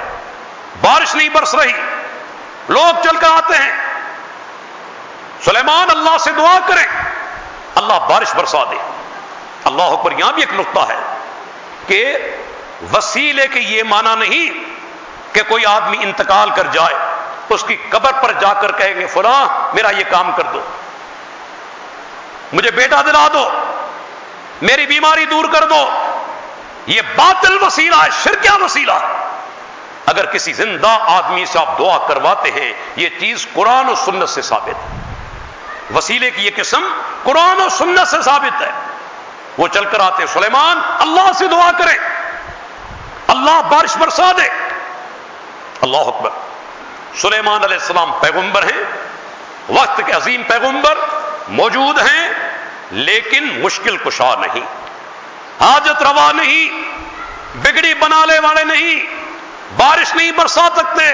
[0.80, 1.72] بارش نہیں برس رہی۔
[2.68, 4.02] لوگ چل کر آتے ہیں۔
[5.44, 6.86] سلیمان اللہ سے دعا کریں،
[7.74, 8.76] اللہ بارش برسا دے۔
[9.64, 11.10] اللہ پر یہاں بھی ایک نقطہ ہے۔
[11.90, 12.16] کہ
[12.92, 14.64] وسیلے کے یہ معنی نہیں
[15.35, 16.94] کہ کوئی آدمی انتقال کر جائے،
[17.48, 20.61] اس کی قبر پر جا کر کہیں گے، فلاں، میرا یہ کام کر دو،
[22.53, 23.50] مجھے بیٹا دلا دو،
[24.62, 25.88] میری بیماری دور کر دو۔
[26.87, 29.29] یہ باطل وسیلہ ہے شرکیا وسیلہ ہے۔
[30.07, 34.42] اگر کسی زندہ آدمی سے آپ دعا کرواتے ہیں، یہ چیز قرآن و سنت سے
[34.42, 35.12] ثابت ہے۔
[35.94, 36.88] وسیلے کی یہ قسم
[37.22, 38.70] قرآن و سنت سے ثابت ہے۔
[39.61, 41.99] وہ چل کر آتے، سلیمان، اللہ سے دعا کریں
[43.27, 44.49] اللہ بارش برسا دے۔
[45.81, 46.31] اللہ اکبر۔
[47.16, 48.85] سلیمان علیہ السلام پیغمبر ہیں۔
[49.68, 50.99] وقت کے عظیم پیغمبر
[51.49, 52.29] موجود ہیں،
[52.90, 54.64] لیکن مشکل کشا نہیں۔
[55.64, 56.83] حاجت روا نہیں،
[57.55, 59.07] بگڑی بنانے والے نہیں۔
[59.77, 61.12] بارش نہیں برسا سکتے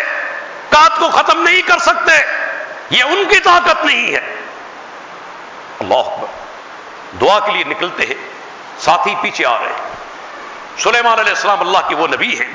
[0.69, 2.23] کات کو ختم نہیں کر سکتے۔
[2.91, 4.35] یہ ان کی طاقت نہیں ہے۔
[5.81, 6.27] اللہ اکبر۔
[7.21, 8.36] دعا کے لیے نکلتے ہیں۔
[8.81, 9.91] ساتھی پیچھے آ رہے ہیں۔
[10.79, 12.53] سلیمان علیہ السلام اللہ کے وہ نبی ہیں،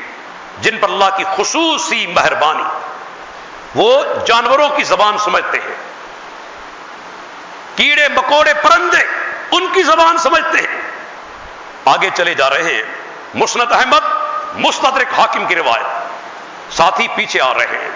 [0.62, 2.64] جن پر اللہ کی خصوصی مہربانی۔
[3.76, 5.76] وہ جانوروں کی زبان سمجھتے ہیں۔
[7.76, 9.02] کیڑے، مکوڑے، پرندے،
[9.52, 10.82] ان کی زبان سمجھتے ہیں۔
[11.86, 12.84] آگے چلے جا رہے ہیں۔
[13.34, 14.06] مسنت احمد،
[14.54, 15.86] مستدرک حاکم کی روایت۔
[16.74, 17.90] ساتھی پیچھے آ رہے ہیں۔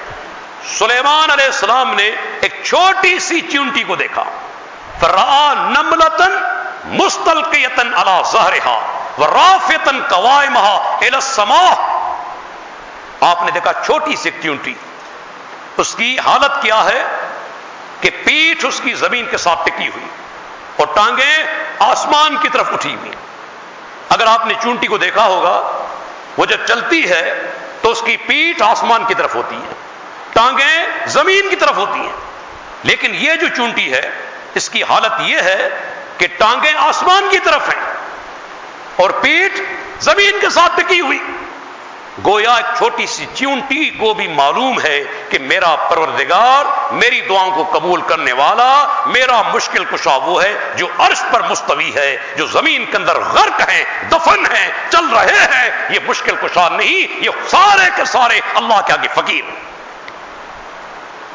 [0.78, 2.12] سلیمان علیہ السلام نے
[2.42, 4.24] ایک چھوٹی سی چونٹی کو دیکھا۔
[5.00, 6.38] فرا نملتن
[6.86, 8.80] مستلقیتن اللہ زہرہا
[9.18, 11.74] و رافیتن قوائمہا السماء۔
[13.22, 14.74] آپ نے دیکھا چھوٹی سی چونٹی
[15.78, 17.04] اس کی حالت کیا ہے
[18.02, 20.06] کہ پیٹھ اس کی زمین کے ساتھ ٹکی ہوئی
[20.78, 21.44] اور ٹانگیں
[21.80, 23.12] آسمان کی طرف اٹھی ہوئی۔
[24.10, 25.86] اگر آپ نے چونٹی کو دیکھا ہوگا،
[26.38, 29.74] وہ جب چلتی ہے تو اس کی پیٹھ آسمان کی طرف ہوتی ہے،
[30.34, 32.16] ٹانگیں زمین کی طرف ہوتی ہیں۔
[32.84, 34.12] لیکن یہ جو چونٹی ہے،
[34.54, 35.70] اس کی حالت یہ ہے
[36.18, 37.94] کہ ٹانگیں آسمان کی طرف ہیں
[38.96, 39.62] اور پیٹھ
[40.00, 41.20] زمین کے ساتھ ٹکی ہوئی۔
[42.26, 47.80] گویا ایک چھوٹی سی چونٹی کو بھی معلوم ہے کہ میرا پروردگار میری دعاؤں کو
[47.80, 52.86] قبول کرنے والا میرا مشکل کشا وہ ہے جو عرش پر مستوی ہے، جو زمین
[52.86, 57.90] کے اندر غرق ہے دفن ہے چل رہے ہیں۔ یہ مشکل کشا نہیں، یہ سارے
[57.96, 59.44] کے سارے اللہ کے آگے فقیر۔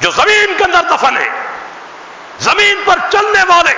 [0.00, 1.28] جو زمین کے اندر دفن ہے
[2.40, 3.74] زمین پر چلنے والے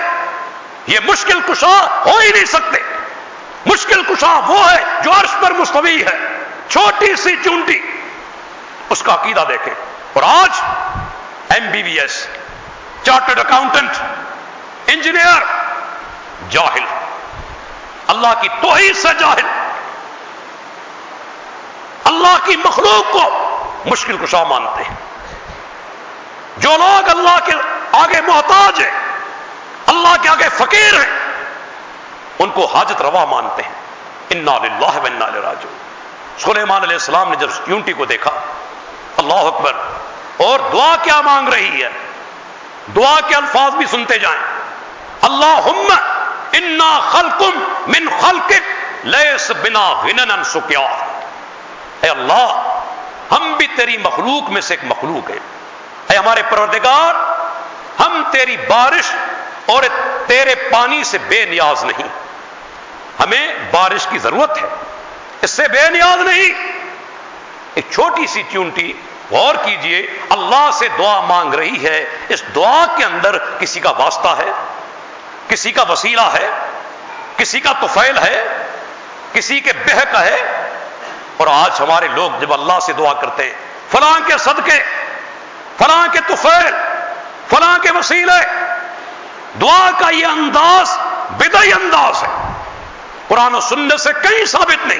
[0.87, 2.79] یہ مشکل کشا ہو ہی نہیں سکتے۔
[3.65, 7.79] مشکل کشا وہ ہے جو عرش پر مستوی ہے۔ چھوٹی سی چونٹی۔
[8.89, 9.73] اس کا عقیدہ دیکھیں۔
[10.13, 10.49] اور آج
[11.49, 12.27] M B B S
[13.03, 13.91] chartered accountant
[14.87, 15.43] engineer
[16.49, 16.83] جاہل۔
[18.07, 19.47] اللہ کی توحید سے جاہل۔
[22.03, 23.49] اللہ کی مخلوق کو
[23.85, 24.95] مشکل کشا مانتے۔ ہیں
[26.57, 27.51] جو لوگ اللہ کے
[27.91, 29.12] آگے محتاج ہیں
[29.93, 31.19] اللہ کے آگے فقیر ہیں۔
[32.39, 33.83] ان کو حاجت روا مانتے ہیں۔
[34.29, 35.67] انا للہ و انا راجو
[36.39, 38.31] سلیمان علیہ السلام نے جب یونٹی کو دیکھا،
[39.17, 39.73] اللہ اکبر،
[40.37, 41.89] اور دعا کیا مانگ رہی ہے؟
[42.95, 44.39] دعا کے الفاظ بھی سنتے جائیں۔
[45.21, 45.67] اللہ
[46.51, 50.79] انا خلقم من خلقک لیس بنا غنن سکیا۔
[52.01, 52.79] اے اللہ،
[53.31, 55.39] ہم بھی تیری مخلوق میں سے ایک مخلوق ہیں۔
[56.09, 57.15] اے ہمارے پروردگار،
[57.99, 59.15] ہم تیری بارش
[59.65, 59.83] اور
[60.27, 62.07] تیرے پانی سے بے نیاز نہیں۔
[63.19, 64.67] ہمیں بارش کی ضرورت ہے۔
[65.41, 66.71] اس سے بے نیاز نہیں۔
[67.73, 68.93] ایک چھوٹی سی چونٹی
[69.31, 74.27] غور کیجیے۔ اللہ سے دعا مانگ رہی ہے۔ اس دعا کے اندر کسی کا واسطہ
[74.27, 74.51] ہے؟
[75.47, 76.49] کسی کا وسیلہ ہے؟
[77.37, 78.67] کسی کا توفیل ہے؟
[79.33, 80.69] کسی کے بہک ہے؟
[81.37, 83.53] اور آج ہمارے لوگ جب اللہ سے دعا کرتے ہیں،
[83.91, 84.83] فلاں کے صدقے،
[85.77, 86.71] فلاں کے توفیل،
[87.49, 88.45] فلاں کے وسیلے
[89.61, 90.97] دعا کا یہ انداز
[91.37, 92.51] بدئی انداز ہے۔
[93.27, 94.99] قرآن و سنت سے کہیں ثابت نہیں۔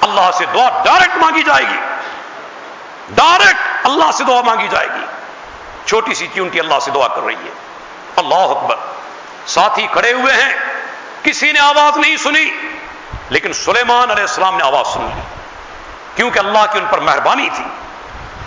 [0.00, 1.78] اللہ سے دعا ڈائریکٹ مانگی جائے گی۔
[3.10, 5.04] ڈائریکٹ اللہ سے دعا مانگی جائے گی۔
[5.86, 7.50] چھوٹی سی چونٹی اللہ سے دعا کر رہی ہے۔
[8.16, 8.76] اللہ اکبر۔
[9.46, 10.56] ساتھی کھڑے ہوئے ہیں۔
[11.22, 12.50] کسی نے آواز نہیں سنی۔
[13.28, 15.22] لیکن سلیمان علیہ السلام نے آواز سن لی۔
[16.16, 17.64] کیونکہ اللہ کی ان پر مہربانی تھی۔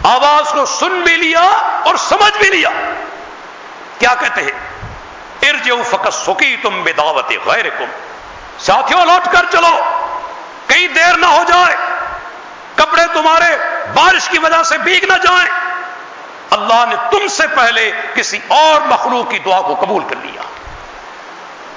[0.03, 1.43] آواز کو سن بھی لیا
[1.85, 2.69] اور سمجھ بھی لیا۔
[3.99, 4.72] کیا کہتے ہیں؟
[5.49, 7.85] ارجو فقط سکی تم بے دعوت غیر کم
[8.59, 9.79] ساتھیوں لوٹ کر چلو۔
[10.67, 11.75] کہیں دیر نہ ہو جائے۔
[12.75, 13.57] کپڑے تمہارے
[13.93, 15.49] بارش کی وجہ سے بیگ نہ جائیں۔
[16.49, 20.41] اللہ نے تم سے پہلے کسی اور مخلوق کی دعا کو قبول کر لیا۔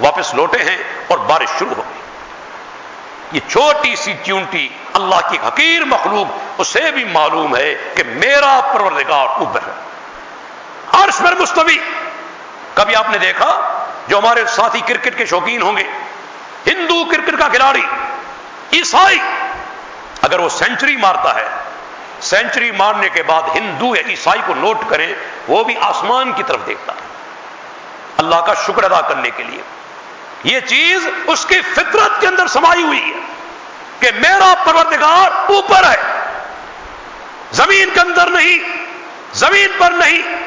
[0.01, 0.77] واپس لوٹے ہیں
[1.09, 2.03] اور بارش شروع ہو گئی۔
[3.33, 9.27] یہ چھوٹی سی چونٹی اللہ کی حقیر مخلوق، اسے بھی معلوم ہے کہ میرا پروردگار
[9.27, 9.73] اوپر ہے۔
[10.93, 11.79] عرش پر مستوی۔
[12.77, 15.85] کبھی آپ نے دیکھا جو ہمارے ساتھی کرکٹ کے شوقین ہوں گے؟
[16.67, 17.83] ہندو کرکٹ کا کھلاڑی،
[18.73, 19.19] عیسائی۔
[20.23, 21.49] اگر وہ سینچری مارتا ہے
[22.21, 25.15] سینچری مارنے کے بعد ہندو یا عیسائی کو نوٹ کریں
[25.49, 27.07] وہ بھی آسمان کی طرف دیکھتا ہے۔
[28.17, 29.63] اللہ کا شکر ادا کرنے کے لیے۔
[30.45, 33.21] یہ چیز اس کی فطرت کے اندر سمائی ہوئی ہے
[34.01, 36.31] کہ میرا پروردگار اوپر ہے۔
[37.53, 38.59] زمین کے اندر نہیں،
[39.35, 40.47] زمین پر نہیں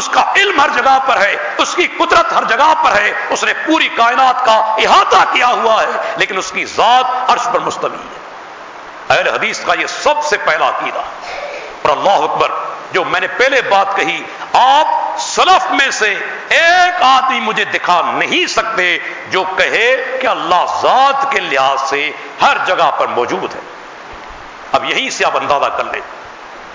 [0.00, 3.44] اس کا علم ہر جگہ پر ہے، اس کی قدرت ہر جگہ پر ہے، اس
[3.44, 7.96] نے پوری کائنات کا احاطہ کیا ہوا ہے، لیکن اس کی ذات عرش پر مستوی
[7.96, 8.20] ہے۔
[9.08, 10.98] اہل حدیث کا یہ سب سے پہلا عقیدہ۔
[11.82, 12.50] اور اللہ اکبر،
[12.92, 14.22] جو میں نے پہلے بات کہی،
[14.52, 14.86] آپ
[15.18, 16.14] سلف میں سے
[16.48, 18.98] ایک آدمی مجھے دکھا نہیں سکتے
[19.30, 22.10] جو کہے کہ اللہ ذات کے لحاظ سے
[22.42, 23.60] ہر جگہ پر موجود ہے۔
[24.72, 26.00] اب یہیں سے آپ اندازہ کر لیں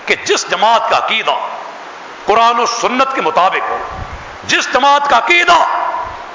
[0.06, 1.34] کہ جس جماعت کا عقیدہ
[2.26, 3.78] قرآن و سنت کے مطابق ہو،
[4.44, 5.56] جس جماعت کا عقیدہ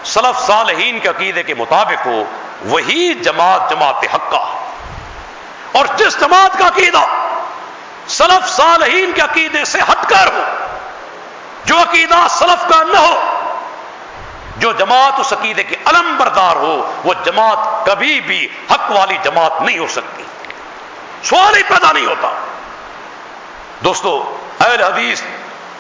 [0.06, 2.24] سلف صالحین کے عقیدے کے مطابق ہو،
[2.62, 4.56] وہی جماعت جماعت حقہ
[5.72, 7.06] اور جس جماعت کا عقیدہ
[8.08, 10.42] سلف صالحین کے عقیدے سے ہٹ کر ہو،
[11.66, 13.38] جو عقیدہ سلف کا نہ ہو،
[14.58, 19.62] جو جماعت اس عقیدے کی علم بردار ہو، وہ جماعت کبھی بھی حق والی جماعت
[19.62, 20.24] نہیں ہو سکتی۔
[21.24, 22.32] سوال ہی پیدا نہیں ہوتا۔
[23.84, 25.22] دوستو، اہل حدیث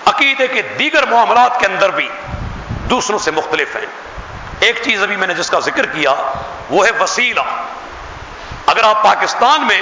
[0.06, 2.10] عقیدے کے دیگر معاملات کے اندر بھی
[2.90, 3.86] دوسروں سے مختلف ہیں۔
[4.60, 6.16] ایک چیز ابھی میں نے جس کا ذکر کیا،
[6.70, 7.42] وہ ہے وسیلہ۔
[8.66, 9.82] اگر آپ پاکستان میں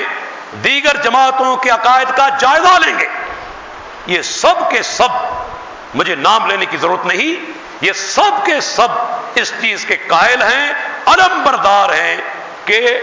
[0.64, 3.08] دیگر جماعتوں کے عقائد کا جائزہ لیں گے،
[4.08, 5.10] یہ سب کے سب،
[5.96, 7.52] مجھے نام لینے کی ضرورت نہیں،
[7.82, 8.88] یہ سب کے سب
[9.36, 10.74] اس چیز کے قائل ہیں،
[11.06, 12.18] علم بردار ہیں
[12.66, 13.00] کہ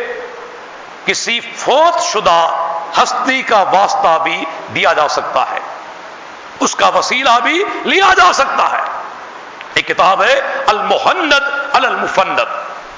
[1.04, 2.66] کسی فوت شدہ
[3.02, 4.44] ہستی کا واسطہ بھی
[4.74, 5.58] دیا جا سکتا ہے۔
[6.60, 8.82] اس کا وسیلہ بھی لیا جا سکتا ہے۔
[9.74, 11.32] ایک کتاب ہے المحند
[11.72, 12.38] المفند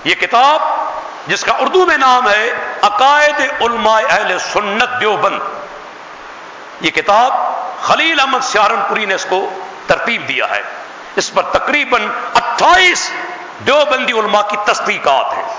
[0.04, 0.62] یہ کتاب
[1.26, 2.50] جس کا اردو میں نام ہے
[2.82, 5.38] عقائد علماء اہل سنت دیوبند۔
[6.80, 7.32] یہ کتاب
[7.82, 9.50] خلیل احمد سیارنپوری نے اس کو
[9.86, 10.62] ترتیب دیا ہے۔
[11.16, 13.12] اس پر تقریباً اٹھائیس
[13.66, 15.54] دیوبندی علماء کی تصدیقات ہیں۔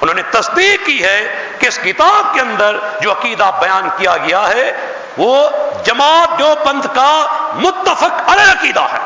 [0.00, 4.48] انہوں نے تصدیق کی ہے کہ اس کتاب کے اندر جو عقیدہ بیان کیا گیا
[4.48, 5.50] ہے وہ
[5.84, 8.98] جماعت دیوبند کا متفق علیہ عقیدہ ہے،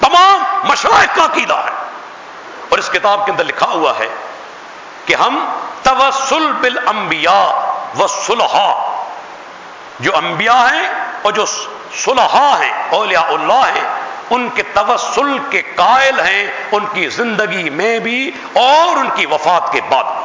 [0.00, 1.70] تمام مشرائق کا عقیدہ ہے۔
[2.68, 4.08] اور اس کتاب کے اندر لکھا ہوا ہے
[5.06, 5.52] کہ ہم
[5.82, 7.50] توسل بالانبیاء
[7.98, 9.02] و سلحا
[10.00, 10.88] جو انبیاء ہیں
[11.22, 11.46] اور جو
[11.94, 13.84] سلحا ہیں، اولیاء اللہ ہیں،
[14.30, 19.72] ان کے توسل کے قائل ہیں ان کی زندگی میں بھی اور ان کی وفات
[19.72, 20.24] کے بعد بھی۔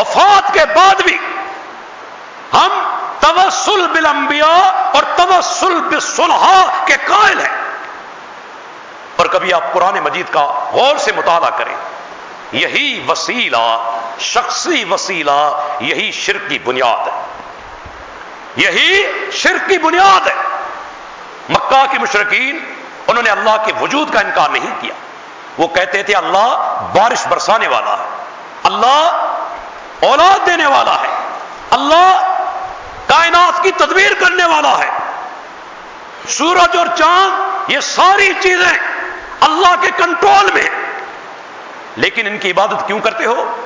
[0.00, 1.18] وفات کے بعد بھی
[2.52, 2.79] ہم
[3.30, 7.62] توسل بالانبیاء اور توسل بالصلحاء کے قائل ہیں۔
[9.16, 10.40] اور کبھی آپ قرآن مجید کا
[10.72, 11.74] غور سے مطالعہ کریں۔
[12.52, 17.22] یہی وسیلہ، شخصی وسیلہ، یہی شرک کی بنیاد ہے۔
[18.56, 20.34] یہی شرک کی بنیاد ہے۔
[21.48, 22.74] مکہ کے مشرقین
[23.06, 24.94] انہوں نے اللہ کے وجود کا انکار نہیں کیا۔
[25.58, 28.08] وہ کہتے تھے، اللہ بارش برسانے والا ہے۔
[28.62, 29.26] اللہ
[30.00, 31.08] اولاد دینے والا ہے۔
[31.70, 32.39] اللہ
[33.10, 34.90] کائنات کی تدبیر کرنے والا ہے۔
[36.28, 37.32] سورج اور چاند
[37.70, 38.78] یہ ساری چیزیں
[39.40, 40.70] اللہ کے کنٹرول میں۔
[41.96, 43.56] لیکن ان کی عبادت کیوں کرتے ہو؟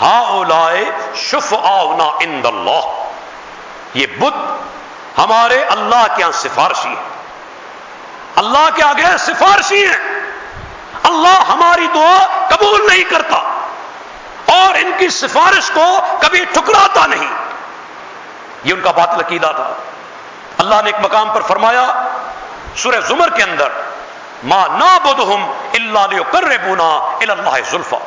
[0.00, 0.84] ہا اولائے
[1.16, 3.08] شف آنا اند اللہ۔
[3.94, 4.34] یہ بت
[5.18, 7.02] ہمارے اللہ کے یہاں سفارشی ہے
[8.36, 10.20] اللہ کے آگے سفارشی ہیں۔
[11.02, 13.36] اللہ ہماری دعا قبول نہیں کرتا
[14.46, 17.49] اور ان کی سفارش کو کبھی ٹھکراتا نہیں۔
[18.64, 19.74] یہ ان کا باطل عقیدہ تھا۔
[20.58, 22.08] اللہ نے ایک مقام پر فرمایا،
[22.76, 23.68] سورہ زمر کے اندر
[24.44, 27.98] ماں نہ بدہم اللہ کر بونا اللہ زلفا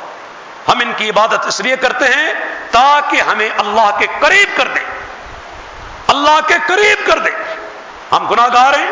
[0.68, 2.34] ہم ان کی عبادت اس لیے کرتے ہیں
[2.72, 4.84] تاکہ ہمیں اللہ کے قریب کر دیں
[6.08, 7.56] اللہ کے قریب کر دیں
[8.12, 8.91] ہم گناہ گار ہیں۔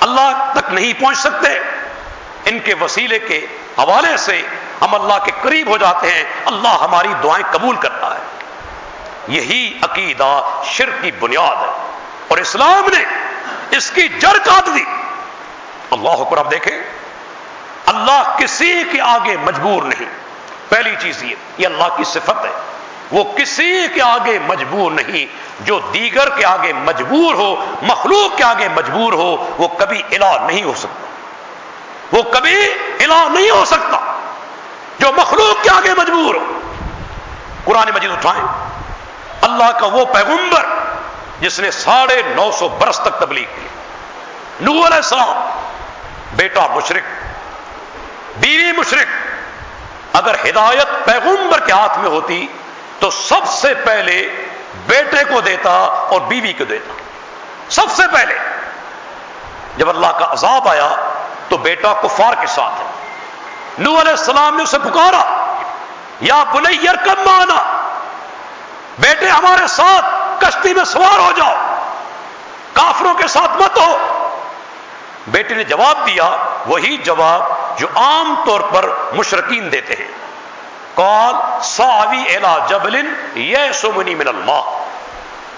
[0.00, 1.58] اللہ تک نہیں پہنچ سکتے۔
[2.44, 3.46] ان کے وسیلے کے
[3.78, 4.42] حوالے سے
[4.82, 8.41] ہم اللہ کے قریب ہو جاتے ہیں۔ اللہ ہماری دعائیں قبول کرتا ہے۔
[9.28, 11.72] یہی عقیدہ شرک کی بنیاد ہے
[12.28, 13.04] اور اسلام نے
[13.76, 14.84] اس کی جڑ کاٹ دی۔
[15.90, 16.78] اللہ پر آپ دیکھیں۔
[17.86, 20.08] اللہ کسی کے آگے مجبور نہیں۔
[20.68, 22.60] پہلی چیز یہ یہ اللہ کی صفت ہے۔
[23.10, 25.26] وہ کسی کے آگے مجبور نہیں۔
[25.60, 30.62] جو دیگر کے آگے مجبور ہو، مخلوق کے آگے مجبور ہو، وہ کبھی الہ نہیں
[30.62, 31.06] ہو سکتا۔
[32.12, 34.18] وہ کبھی الہ نہیں ہو سکتا۔
[34.98, 36.60] جو مخلوق کے آگے مجبور ہو۔
[37.64, 38.71] قرآن مجید اٹھائیں۔
[39.52, 40.66] اللہ کا وہ پیغمبر
[41.40, 43.68] جس نے ساڑھے نو سو برس تک تبلیغ کی۔
[44.60, 45.60] نو علیہ السلام،
[46.36, 47.22] بیٹا مشرق
[48.36, 52.46] بیوی مشرق اگر ہدایت پیغمبر کے ہاتھ میں ہوتی
[52.98, 54.28] تو سب سے پہلے
[54.86, 55.70] بیٹے کو دیتا
[56.10, 56.92] اور بیوی کو دیتا۔
[57.68, 58.38] سب سے پہلے
[59.76, 60.88] جب اللہ کا عذاب آیا
[61.48, 62.86] تو بیٹا کفار کے ساتھ ہے۔
[63.78, 65.22] نو علیہ السلام نے اسے پکارا،
[66.20, 67.81] یا بنیر کم مانا۔
[68.98, 70.04] بیٹے ہمارے ساتھ
[70.44, 71.54] کشتی میں سوار ہو جاؤ۔
[72.72, 74.18] کافروں کے ساتھ مت ہو۔
[75.26, 76.36] بیٹے نے جواب دیا،
[76.66, 77.42] وہی جواب
[77.78, 80.08] جو عام طور پر مشرقین دیتے ہیں۔
[80.94, 84.84] کال ساوی الا جبلن یہ سمنی من اللہ۔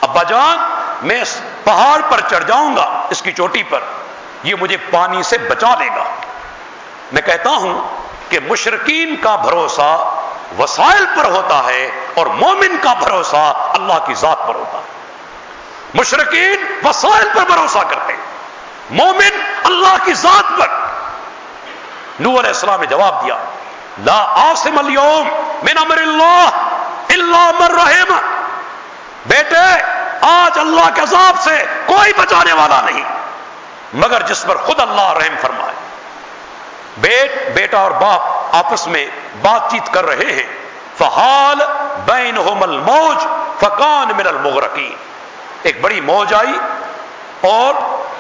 [0.01, 0.59] ابا جان،
[1.07, 3.81] میں اس پہاڑ پر چڑھ جاؤں گا، اس کی چوٹی پر۔
[4.43, 6.05] یہ مجھے پانی سے بچا لے گا۔
[7.13, 10.21] میں کہتا ہوں کہ مشرقین کا بھروسہ
[10.59, 14.83] وسائل پر ہوتا ہے اور مومن کا بھروسہ اللہ کی ذات پر ہوتا ہے۔
[15.95, 18.21] مشرقین وسائل پر بھروسہ کرتے ہیں۔
[18.91, 20.69] مومن اللہ کی ذات پر۔
[22.21, 23.37] نور علیہ السلام نے جواب دیا،
[24.05, 25.29] لا آسم اليوم
[25.63, 26.49] من امر اللہ
[27.09, 28.17] اللہ من رحم۔
[29.27, 29.83] بیٹے،
[30.21, 33.05] آج اللہ کے عذاب سے کوئی بچانے والا نہیں،
[33.93, 35.74] مگر جس پر خود اللہ رحم فرمائے۔
[36.97, 38.21] بیٹ بیٹا اور باپ
[38.55, 39.07] آپس میں
[39.43, 40.59] بات چیت کر رہے ہیں۔
[40.99, 41.61] فہال
[42.05, 43.27] بین ہومل موج
[43.61, 44.93] فکان من المغرقین۔
[45.63, 46.59] ایک بڑی موج آئی
[47.41, 47.75] اور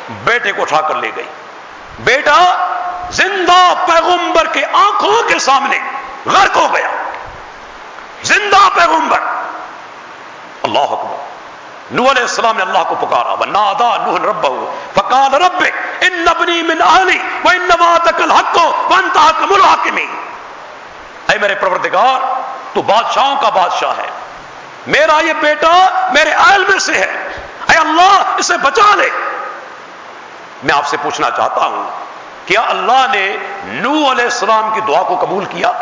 [0.08, 1.24] بیٹے کو اٹھا کر لے گئی۔
[1.98, 2.66] بیٹا
[3.10, 5.78] زندہ پیغمبر کے آنکھوں کے سامنے
[6.26, 6.88] غرق ہو گیا۔
[8.22, 9.20] زندہ پیغمبر۔
[10.62, 11.33] اللہ اکبر۔
[11.90, 13.34] نو علیہ السلام نے اللہ کو پکارا.
[13.46, 14.46] نادا نوح رب
[14.94, 15.62] فقال رب
[16.00, 20.14] ان نبنی من اہلی و ان الحق و انت حکم الحاکمین
[21.30, 22.20] اے میرے پروردگار،
[22.72, 24.08] تو بادشاہوں کا بادشاہ ہے.
[24.86, 25.74] میرا یہ بیٹا
[26.12, 27.12] میرے اہل میں سے ہے.
[27.70, 29.08] اے اللہ، اسے بچا لے.
[30.62, 31.84] میں آپ سے پوچھنا چاہتا ہوں،
[32.46, 33.26] کیا اللہ نے
[33.64, 35.72] نو علیہ السلام کی دعا کو قبول کیا؟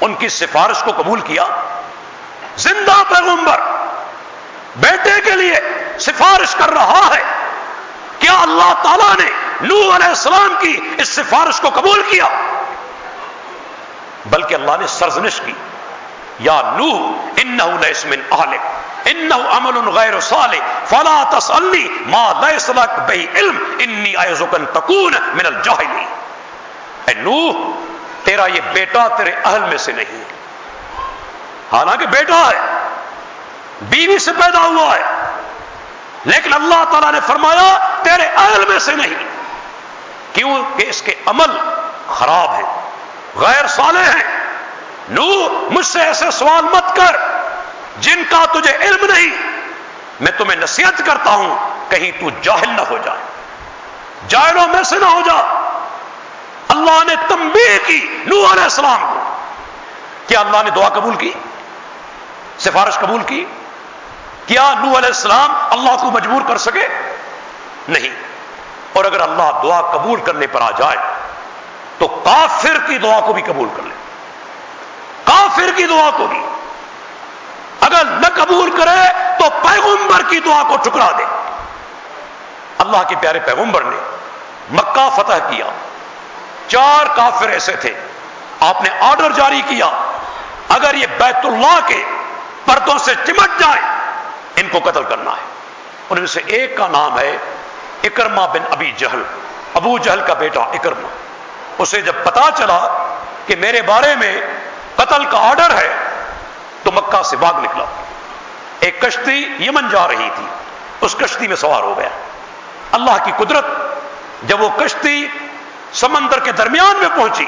[0.00, 1.44] ان کی سفارش کو قبول کیا؟
[2.64, 3.60] زندہ پیغمبر
[4.76, 5.54] بیٹے کے لیے
[5.98, 7.22] سفارش کر رہا ہے۔
[8.18, 12.26] کیا اللہ تعالی نے نو علیہ السلام کی اس سفارش کو قبول کیا؟
[14.26, 15.52] بلکہ اللہ نے سرزنش کی۔
[16.38, 17.58] یا نو ان
[18.04, 18.22] من
[19.04, 25.46] ان عمل غیر صالح۔ فلا تسألنی ما لیس لک بی علم۔ انی ایزکن تکون من
[25.46, 26.04] الجاہلی
[27.06, 27.72] اے نو
[28.24, 30.22] تیرا یہ بیٹا تیرے اہل میں سے نہیں۔
[31.72, 32.75] حالانکہ بیٹا ہے۔
[33.82, 35.02] بیوی سے پیدا ہوا ہے۔
[36.24, 39.14] لیکن اللہ تعالیٰ نے فرمایا، تیرے اہل میں سے نہیں۔
[40.32, 41.58] کیوں کہ اس کے عمل
[42.08, 42.90] خراب ہیں،
[43.36, 44.44] غیر صالح ہیں۔
[45.08, 47.16] نو مجھ سے ایسے سوال مت کر۔
[48.00, 49.30] جن کا تجھے علم نہیں،
[50.20, 53.18] میں تمہیں نصیحت کرتا ہوں، کہیں تو جاہل نہ ہو جائے
[54.28, 55.34] جاہلوں میں سے نہ ہو جا۔
[56.68, 59.36] اللہ نے تنبیہ کی نو علیہ السلام کو۔
[60.26, 61.32] کیا اللہ نے دعا قبول کی؟
[62.58, 63.44] سفارش قبول کی؟
[64.46, 66.88] کیا نو علیہ السلام اللہ کو مجبور کر سکے؟
[67.88, 68.22] نہیں۔
[68.92, 70.96] اور اگر اللہ دعا قبول کرنے پر آ جائے،
[71.98, 73.94] تو کافر کی دعا کو بھی قبول کر لے۔
[75.24, 76.46] کافر کی دعا کو بھی۔
[77.80, 81.24] اگر نہ قبول کرے، تو پیغمبر کی دعا کو ٹکرا دے۔
[82.78, 83.96] اللہ کے پیارے پیغمبر نے
[84.70, 85.66] مکہ فتح کیا۔
[86.68, 88.00] چار کافر ایسے تھے۔
[88.60, 89.86] آپ نے آرڈر جاری کیا۔
[90.68, 92.04] اگر یہ بیت اللہ کے
[92.64, 94.05] پردوں سے چمٹ جائے
[94.56, 95.44] ان کو قتل کرنا ہے۔
[96.10, 97.36] ان میں سے ایک کا نام ہے
[98.04, 99.22] اکرما بن ابی جہل۔
[99.74, 101.08] ابو جہل کا بیٹا اکرما
[101.78, 103.06] اسے جب پتا چلا
[103.46, 104.40] کہ میرے بارے میں
[104.96, 105.94] قتل کا آرڈر ہے،
[106.82, 107.84] تو مکہ سے باغ نکلا۔
[108.80, 110.46] ایک کشتی یمن جا رہی تھی۔
[111.00, 112.08] اس کشتی میں سوار ہو گیا۔
[112.92, 113.64] اللہ کی قدرت
[114.42, 115.26] جب وہ کشتی
[115.92, 117.46] سمندر کے درمیان میں پہنچی،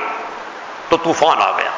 [0.88, 1.70] تو طوفان آ گیا۔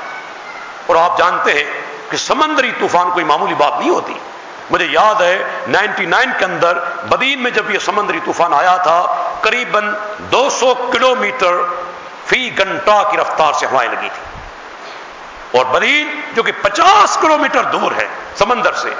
[0.87, 4.15] اور آپ جانتے ہیں کہ سمندری طوفان کوئی معمولی بات نہیں ہوتی۔
[4.71, 5.37] مجھے یاد ہے
[5.69, 8.99] نائنٹی نائن کے اندر بدین میں جب یہ سمندری طوفان آیا تھا
[9.41, 9.79] قریب
[10.33, 11.63] دو سو کلو میٹر
[12.27, 17.63] فی گھنٹہ کی رفتار سے ہوائیں لگی تھی اور بدین جو کہ پچاس کلو میٹر
[17.63, 18.07] دور ہے
[18.39, 18.91] سمندر سے،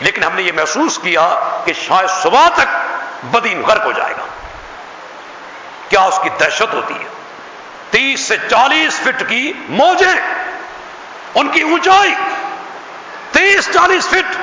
[0.00, 1.28] لیکن ہم نے یہ محسوس کیا
[1.64, 2.76] کہ شاید صبح تک
[3.24, 4.26] بدین غرق ہو جائے گا۔
[5.88, 7.08] کیا اس کی دہشت ہوتی ہے؟
[7.90, 10.20] تیس سے چالیس فٹ کی موجیں،
[11.34, 12.14] ان کی اونچائی،
[13.32, 14.36] تیس چالیس فٹ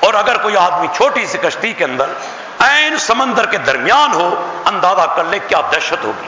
[0.00, 2.06] اور اگر کوئی آدمی چھوٹی سی کشتی کے اندر
[2.58, 6.26] این سمندر کے درمیان ہو، اندازہ کر لے کیا دہشت ہوگی،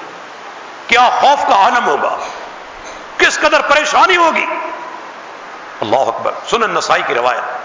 [0.87, 2.17] کیا خوف کا عالم ہوگا،
[3.19, 4.47] کس قدر پریشانی ہوگی۔
[5.81, 7.61] اللہ اکبر، سنن نسائی کی روایت۔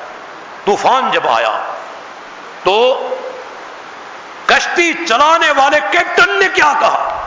[0.66, 1.60] طوفان جب آیا
[2.64, 3.10] تو
[4.46, 7.22] کشتی چلانے والے کیپٹن نے کیا کہا؟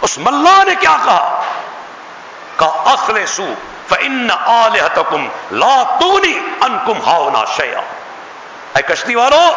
[0.00, 1.42] اس ملا نے کیا کہا؟
[2.56, 3.46] کا اخل سو
[3.88, 7.80] فن آلحتکم لا تونی انکم ہاؤنا شیا
[8.76, 9.52] اے کشتی والو،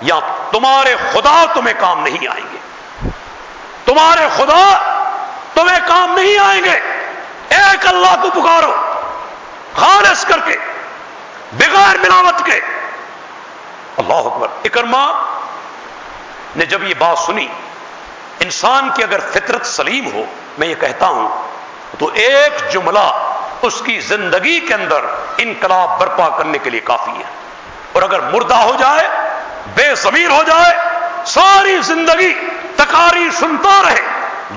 [0.00, 0.18] یا
[0.52, 2.58] تمہارے خدا تمہیں کام نہیں آئیں گے۔
[3.84, 4.92] تمہارے خدا
[5.54, 6.80] تمہیں کام نہیں آئیں گے۔
[7.48, 8.74] ایک اللہ کو پکارو،
[9.76, 10.56] خالص کر کے،
[11.52, 12.60] بغیر ملاوٹ کے۔
[13.96, 15.12] اللہ اکبر۔ اکرما
[16.56, 17.46] نے جب یہ بات سنی،
[18.40, 20.22] انسان کی اگر فطرت سلیم ہو،
[20.58, 21.28] میں یہ کہتا ہوں،
[21.98, 25.00] تو ایک جملہ اس کی زندگی کے اندر
[25.38, 27.30] انقلاب برپا کرنے کے لیے کافی ہے۔
[27.92, 29.08] اور اگر مردہ ہو جائے،
[29.74, 30.78] بے ضمیر ہو جائے،
[31.26, 32.34] ساری زندگی
[32.76, 34.00] تکاری سنتا رہے،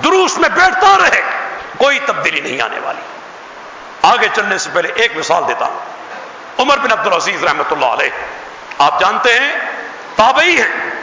[0.03, 1.21] دروس میں بیٹھتا رہے،
[1.77, 3.01] کوئی تبدیلی نہیں آنے والی۔
[4.01, 5.79] آگے چلنے سے پہلے ایک مثال دیتا ہوں۔
[6.57, 8.09] عمر بن عبد العزیز رحمت اللہ علیہ،
[8.77, 9.55] آپ جانتے ہیں،
[10.15, 11.01] تابعی ہیں۔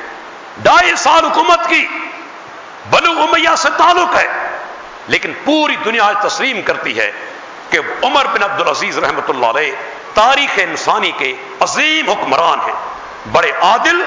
[0.58, 1.88] ڈھائی سال حکومت کی،
[2.90, 4.26] بنو امیہ سے تعلق ہے،
[5.08, 7.12] لیکن پوری دنیا تسلیم کرتی ہے۔
[7.70, 9.72] کہ عمر بن عبد العزیز رحمت اللہ علیہ
[10.14, 12.74] تاریخ انسانی کے عظیم حکمران ہیں۔
[13.32, 14.02] بڑے عادل،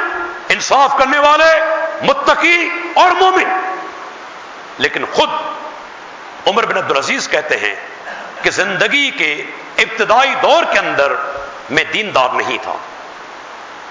[0.50, 3.72] انصاف کرنے والے، متقی اور مومن۔
[4.78, 5.30] لیکن خود
[6.48, 7.76] عمر بن عبد العزیز کہتے ہیں
[8.42, 9.44] کہ زندگی کے
[9.78, 11.14] ابتدائی دور کے اندر
[11.70, 12.76] میں دیندار نہیں تھا۔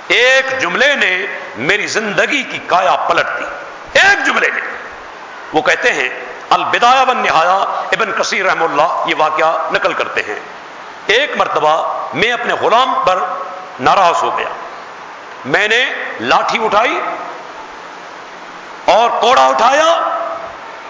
[0.09, 3.45] ایک جملے نے میری زندگی کی کایا پلٹ دی۔
[4.01, 4.61] ایک جملے نے۔
[5.53, 6.09] وہ کہتے ہیں
[6.51, 7.57] البدایا بن نہایا
[7.92, 10.40] ابن کثیر رحم اللہ یہ واقعہ نقل کرتے ہیں۔
[11.07, 13.18] ایک مرتبہ میں اپنے غلام پر
[13.80, 14.49] ناراض ہو گیا۔
[15.44, 17.01] میں نے لاٹھی اٹھائی
[18.84, 20.18] اور کوڑا اٹھایا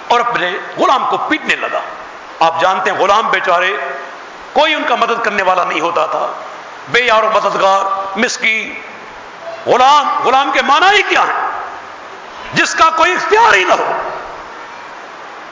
[0.09, 1.81] اور اپنے غلام کو پیٹنے لگا۔
[2.41, 3.77] آپ جانتے ہیں غلام بیچارے،
[4.53, 6.27] کوئی ان کا مدد کرنے والا نہیں ہوتا تھا۔
[6.89, 8.81] بے یار و مددگار مسکی
[9.67, 11.47] غلام غلام کے معنی ہی کیا ہے
[12.55, 14.08] جس کا کوئی اختیار ہی نہ ہو۔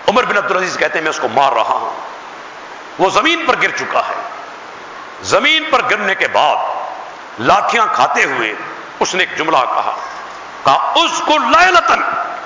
[0.09, 1.91] عمر بن عبد العزیز کہتے ہیں، میں اس کو مار رہا ہوں۔
[2.99, 4.15] وہ زمین پر گر چکا ہے۔
[5.23, 6.57] زمین پر گرنے کے بعد
[7.39, 8.55] لاٹیاں کھاتے ہوئے
[9.01, 9.97] اس نے ایک جملہ کہا
[10.65, 12.01] کہا اس کو لائلتن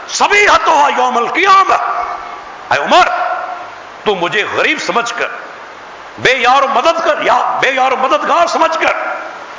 [0.08, 1.80] سبھی ہتو یوم القیامت
[2.72, 3.08] اے عمر،
[4.04, 5.28] تو مجھے غریب سمجھ کر،
[6.18, 8.92] بے یار و مدد کر یا بے یار و مددگار سمجھ کر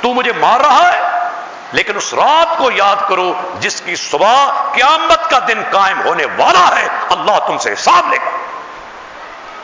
[0.00, 1.11] تو مجھے مار رہا ہے۔
[1.72, 6.80] لیکن اس رات کو یاد کرو جس کی صبح قیامت کا دن قائم ہونے والا
[6.80, 8.30] ہے، اللہ تم سے حساب لے گا۔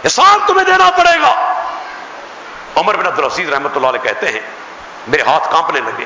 [0.06, 1.62] حساب تمہیں دینا پڑے گا۔
[2.76, 4.40] عمر بن عبد الرسید رحمت اللہ علیہ کہتے ہیں،
[5.08, 6.04] میرے ہاتھ کانپنے لگے۔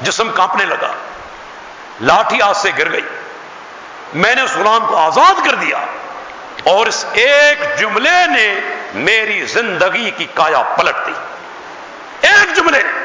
[0.00, 0.92] جسم کانپنے لگا۔
[2.00, 3.06] لاٹھی آج سے گر گئی۔
[4.14, 5.78] میں نے اس غلام کو آزاد کر دیا۔
[6.64, 8.60] اور اس ایک جملے نے
[8.94, 11.12] میری زندگی کی کایا پلٹ دی۔
[12.28, 13.03] ایک جملے نے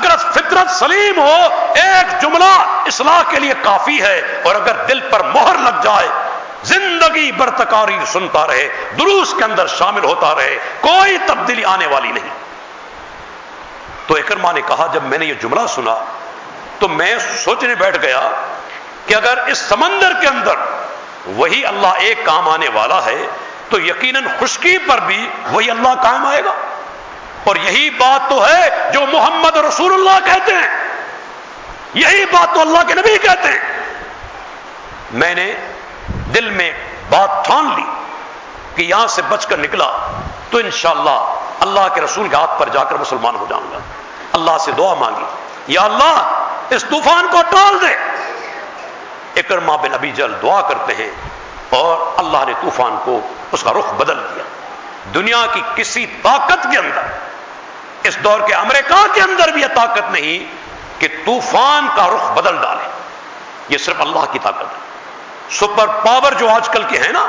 [0.00, 2.54] اگر فطرت سلیم ہو، ایک جملہ
[2.86, 6.08] اصلاح کے لیے کافی ہے، اور اگر دل پر مہر لگ جائے،
[6.64, 12.28] زندگی برتکاری سنتا رہے، دروس کے اندر شامل ہوتا رہے، کوئی تبدیلی آنے والی نہیں۔
[14.06, 15.94] تو اکرما نے کہا، جب میں نے یہ جملہ سنا،
[16.78, 18.30] تو میں سوچنے بیٹھ گیا
[19.06, 20.56] کہ اگر اس سمندر کے اندر
[21.26, 23.26] وہی اللہ ایک کام آنے والا ہے،
[23.68, 26.54] تو یقیناً خشکی پر بھی وہی اللہ کام آئے گا۔
[27.44, 30.88] اور یہی بات تو ہے جو محمد رسول اللہ کہتے ہیں۔
[31.94, 33.58] یہی بات تو اللہ کے نبی کہتے ہیں۔
[35.10, 35.54] میں نے
[36.34, 36.72] دل میں
[37.10, 37.84] بات ٹھان لی
[38.74, 40.20] کہ یہاں سے بچ کر نکلا
[40.50, 43.78] تو انشاءاللہ اللہ کے رسول کے ہاتھ پر جا کر مسلمان ہو جاؤں گا۔
[44.32, 45.24] اللہ سے دعا مانگی۔
[45.66, 47.94] یا اللہ، اس طوفان کو ٹال دے۔
[49.40, 51.10] اکرما بن ابی جل دعا کرتے ہیں
[51.70, 53.20] اور اللہ نے طوفان کو
[53.52, 54.42] اس کا رخ بدل دیا۔
[55.14, 57.29] دنیا کی کسی طاقت کے اندر
[58.10, 60.54] اس دور کے امریکہ کے اندر بھی یہ طاقت نہیں
[61.00, 62.88] کہ طوفان کا رخ بدل ڈالے۔
[63.68, 64.78] یہ صرف اللہ کی طاقت ہے۔
[65.50, 67.26] سپر پاور جو آج کل کے ہیں نا،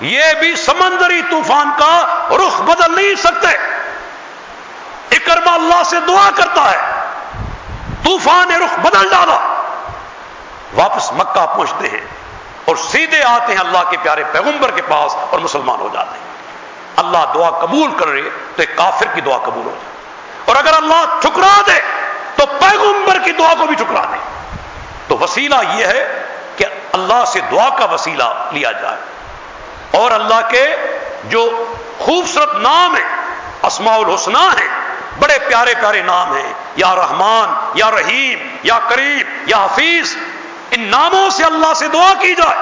[0.00, 3.56] یہ بھی سمندری طوفان کا رخ بدل نہیں سکتے۔
[5.10, 7.08] اکرما اللہ سے دعا کرتا ہے،
[8.04, 9.62] طوفان رخ بدل ڈالا۔
[10.74, 12.06] واپس مکہ پہنچتے ہیں
[12.64, 16.32] اور سیدھے آتے ہیں اللہ کے پیارے پیغمبر کے پاس اور مسلمان ہو جاتے ہیں۔
[16.96, 19.91] اللہ دعا قبول کر رہے تو ایک کافر کی دعا قبول ہو جائے۔
[20.44, 21.80] اور اگر اللہ ٹھکرا دے
[22.36, 24.16] تو پیغمبر کی دعا کو بھی ٹھکرا دے۔
[25.08, 26.26] تو وسیلہ یہ ہے
[26.56, 28.96] کہ اللہ سے دعا کا وسیلہ لیا جائے۔
[29.98, 30.76] اور اللہ کے
[31.24, 33.16] جو خوبصورت نام ہیں،
[33.62, 34.68] اسماء الحسنہ ہیں،
[35.18, 40.16] بڑے پیارے پیارے نام ہیں۔ یا رحمان، یا رحیم، یا کریم، یا حفیظ،
[40.70, 42.58] ان ناموں سے اللہ سے دعا کی جائے۔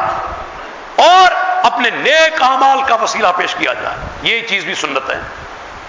[0.96, 1.32] اور
[1.64, 5.20] اپنے نیک اعمال کا وسیلہ پیش کیا جائے۔ یہ چیز بھی سنت ہے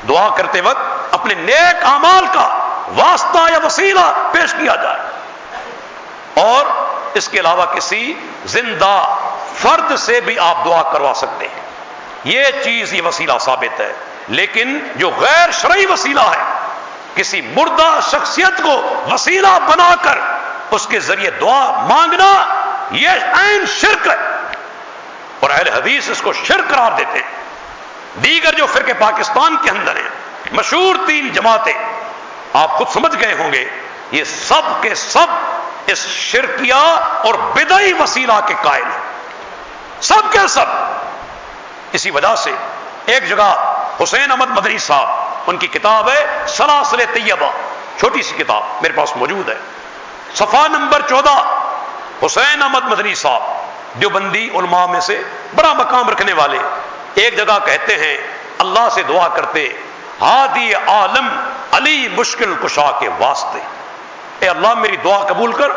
[0.08, 2.47] دعا کرتے وقت اپنے نیک اعمال کا
[2.95, 4.99] واسطہ یا وسیلہ پیش کیا جائے۔
[6.41, 6.66] اور
[7.14, 8.14] اس کے علاوہ کسی
[8.45, 9.16] زندہ
[9.56, 11.62] فرد سے بھی آپ دعا کروا سکتے ہیں۔
[12.24, 13.93] یہ چیز یہ وسیلہ ثابت ہے۔
[14.28, 16.43] لیکن جو غیر شرعی وسیلہ ہے،
[17.16, 20.18] کسی مردہ شخصیت کو وسیلہ بنا کر
[20.72, 22.43] اس کے ذریعے دعا مانگنا،
[22.91, 24.16] یہ عین شرک ہے۔
[25.39, 27.40] اور اہل حدیث اس کو شرک قرار دیتے ہیں۔
[28.16, 30.09] دیگر جو فرقے پاکستان کے اندر ہیں،
[30.51, 31.74] مشہور تین جماعتیں،
[32.53, 33.66] آپ خود سمجھ گئے ہوں گے،
[34.12, 35.28] یہ سب کے سب
[35.88, 38.99] اس شرکیہ اور بدئی وسیلہ کے قائل ہیں۔
[40.01, 40.66] سب کے سب۔
[41.91, 42.51] اسی وجہ سے
[43.05, 45.07] ایک جگہ حسین احمد مدنی صاحب،
[45.47, 47.51] ان کی کتاب ہے سلاسل طیبہ،
[47.99, 49.57] چھوٹی سی کتاب میرے پاس موجود ہے۔
[50.36, 51.66] صفا نمبر چودہ،
[52.26, 53.41] حسین احمد مدنی صاحب
[53.95, 55.24] جو بندی علماء میں سے
[55.55, 56.57] بڑا مقام رکھنے والے
[57.16, 58.18] ایک جگہ کہتے ہیں،
[58.59, 59.74] اللہ سے دعا کرتے،
[60.22, 61.28] ہادی عالم
[61.72, 63.59] علی مشکل کشا کے واسطے۔
[64.39, 65.70] اے اللہ، میری دعا قبول کر۔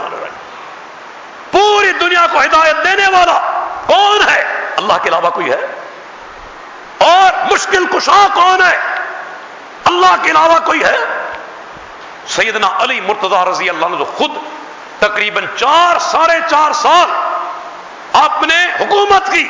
[1.50, 4.44] پوری دنیا کو ہدایت دینے والا کون ہے؟
[4.76, 5.66] اللہ کے علاوہ کوئی ہے؟
[6.98, 8.78] اور مشکل کشا کون ہے؟
[9.84, 11.23] اللہ کے علاوہ کوئی ہے؟
[12.28, 14.30] سیدنا علی مرتضی رضی اللہ نے خود
[14.98, 17.10] تقریباً چار ساڑھے چار سال
[18.12, 19.48] آپ نے حکومت کی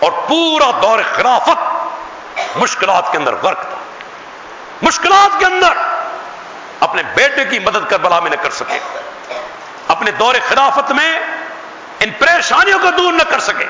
[0.00, 1.82] اور پورا دور خلافت
[2.56, 3.76] مشکلات کے اندر غرق تھا۔
[4.82, 5.72] مشکلات کے اندر
[6.80, 8.78] اپنے بیٹے کی مدد کر بلا میں نہ کر سکے۔
[9.88, 11.18] اپنے دور خلافت میں
[12.00, 13.66] ان پریشانیوں کو دور نہ کر سکے۔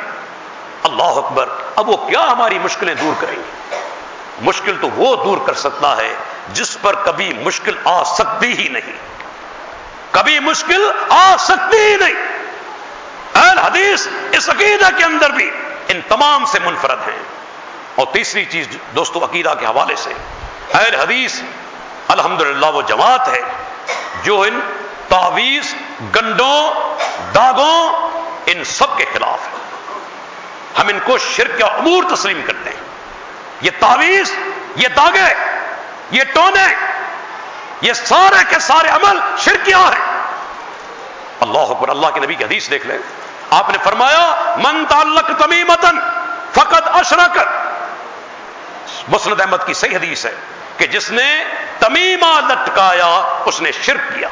[0.83, 3.77] اللہ اکبر، اب وہ کیا ہماری مشکلیں دور کریں گے؟
[4.41, 6.15] مشکل تو وہ دور کر سکتا ہے
[6.53, 8.93] جس پر کبھی مشکل آ سکتی ہی نہیں۔
[10.11, 12.15] کبھی مشکل آ سکتی ہی نہیں۔
[13.35, 15.51] اہل حدیث اس عقیدہ کے اندر بھی
[15.89, 17.19] ان تمام سے منفرد ہیں۔
[17.95, 20.13] اور تیسری چیز دوستو عقیدہ کے حوالے سے،
[20.75, 21.41] اہل حدیث
[22.09, 23.43] الحمدللہ وہ جماعت ہے
[24.23, 24.61] جو ان
[25.09, 25.75] تعویز
[26.17, 26.75] گنڈوں،
[27.35, 28.11] داغوں،
[28.47, 29.63] ان سب کے خلاف ہے۔
[30.81, 32.92] ہم ان کو شرک یا امور تسلیم کرتے ہیں۔
[33.63, 34.35] یہ تعویز
[34.77, 35.35] یہ داغے
[36.11, 36.75] یہ ٹونے،
[37.81, 40.23] یہ سارے کے سارے عمل شرکیاں ہیں۔
[41.41, 42.99] اللہ اکبر، اللہ کے نبی کی حدیث دیکھ لیں۔
[43.51, 46.01] آپ نے فرمایا، من تعلق تمیمتن
[46.53, 47.39] فقط اشرک۔
[49.09, 50.35] مسند احمد کی صحیح حدیث ہے
[50.77, 51.45] کہ جس نے
[51.79, 54.29] تمیمہ لٹکایا، اس نے شرک کیا۔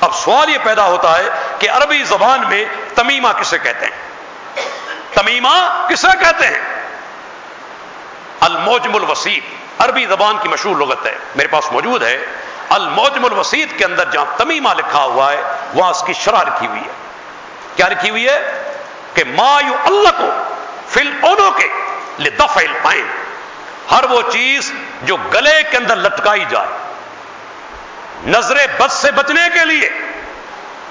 [0.00, 2.64] اب سوال یہ پیدا ہوتا ہے کہ عربی زبان میں
[2.94, 4.02] تمیمہ کسے کہتے ہیں؟
[5.14, 6.81] تمیمہ کسے کہتے ہیں؟
[8.42, 9.42] الموجم الوسیط،
[9.78, 12.26] عربی زبان کی مشہور لغت ہے۔ میرے پاس موجود ہے۔
[12.68, 15.42] الموجم الوسیط کے اندر جہاں تمیمہ لکھا ہوا ہے،
[15.74, 16.92] وہاں اس کی شرح لکھی ہوئی ہے۔
[17.76, 18.62] کیا لکھی ہوئی ہے؟
[19.14, 20.54] کہ ما یو اللہ کو
[20.88, 21.68] فل اونوں کے
[22.18, 23.06] لدف العین۔
[23.90, 24.72] ہر وہ چیز
[25.02, 26.68] جو گلے کے اندر لٹکائی جائے۔
[28.26, 29.90] نظر بد سے بچنے کے لیے،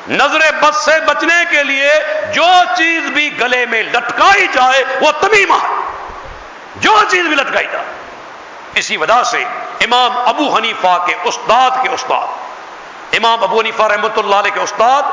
[0.09, 1.93] نظر بد سے بچنے کے لیے
[2.33, 2.45] جو
[2.77, 6.00] چیز بھی گلے میں لٹکائی جائے، وہ تمیمہ ہے۔
[6.81, 7.85] جو چیز بھی لٹکائی جائے
[8.79, 9.43] اسی وجہ سے
[9.85, 15.03] امام ابو حنیفہ کے استاد کے استاد، امام ابو حنیفہ رحمۃ اللہ علیہ کے استاد،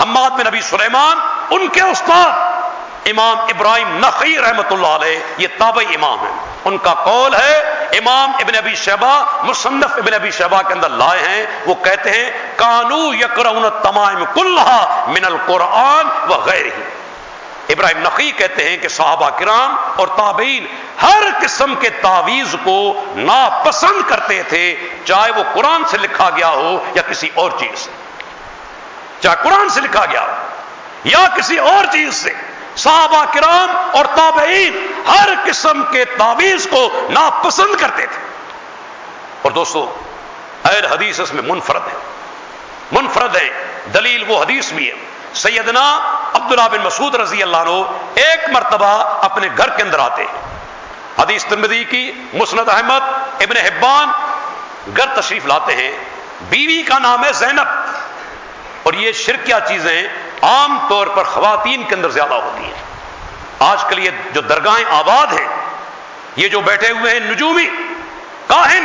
[0.00, 1.18] حماد بن نبی سلیمان،
[1.50, 6.94] ان کے استاد، امام ابراہیم نقی رحمۃ اللہ علیہ، یہ تابعی امام ہیں۔ ان کا
[7.04, 7.58] قول ہے،
[7.98, 12.30] امام ابن ابی شہبہ مصنف ابن ابی شہبہ کے اندر لائے ہیں۔ وہ کہتے ہیں،
[12.56, 16.82] کانو یکرون تمام کلحا من القرآن و غیر ہی
[17.74, 20.66] ابراہیم نقی کہتے ہیں کہ صحابہ کرام اور تابعین
[21.02, 26.84] ہر قسم کے تعویز کو ناپسند کرتے تھے، چاہے وہ قرآن سے لکھا گیا ہو
[26.94, 27.90] یا کسی اور چیز سے۔
[29.20, 30.32] چاہے قرآن سے لکھا گیا ہو
[31.04, 32.32] یا کسی اور چیز سے۔
[32.76, 38.28] صحابہ کرام اور تابعین ہر قسم کے تعویز کو ناپسند کرتے تھے۔
[39.42, 39.94] اور دوستو،
[40.64, 41.98] اہل حدیث اس میں منفرد ہے
[42.92, 43.64] منفرد ہے،
[43.94, 45.98] دلیل وہ حدیث بھی ہے۔ سیدنا
[46.34, 47.82] عبداللہ بن مسعود رضی اللہ عنہ
[48.14, 50.58] ایک مرتبہ اپنے گھر کے اندر آتے ہیں۔
[51.22, 53.00] حدیث ترمدی کی مسند احمد،
[53.40, 54.08] ابن حبان
[54.96, 55.92] گھر تشریف لاتے ہیں۔
[56.48, 57.68] بیوی کا نام ہے زینب۔
[58.82, 60.08] اور یہ شرکیہ چیزیں
[60.42, 62.82] عام طور پر خواتین کے اندر زیادہ ہوتی ہیں۔
[63.58, 65.48] آج کل یہ جو درگاہیں آباد ہیں،
[66.36, 67.68] یہ جو بیٹھے ہوئے ہیں، نجومی،
[68.46, 68.84] کاہن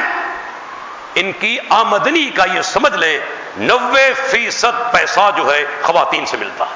[1.19, 3.19] ان کی آمدنی کا یہ سمجھ لیں،
[3.57, 6.75] نوے فیصد پیسہ جو ہے خواتین سے ملتا۔ ہے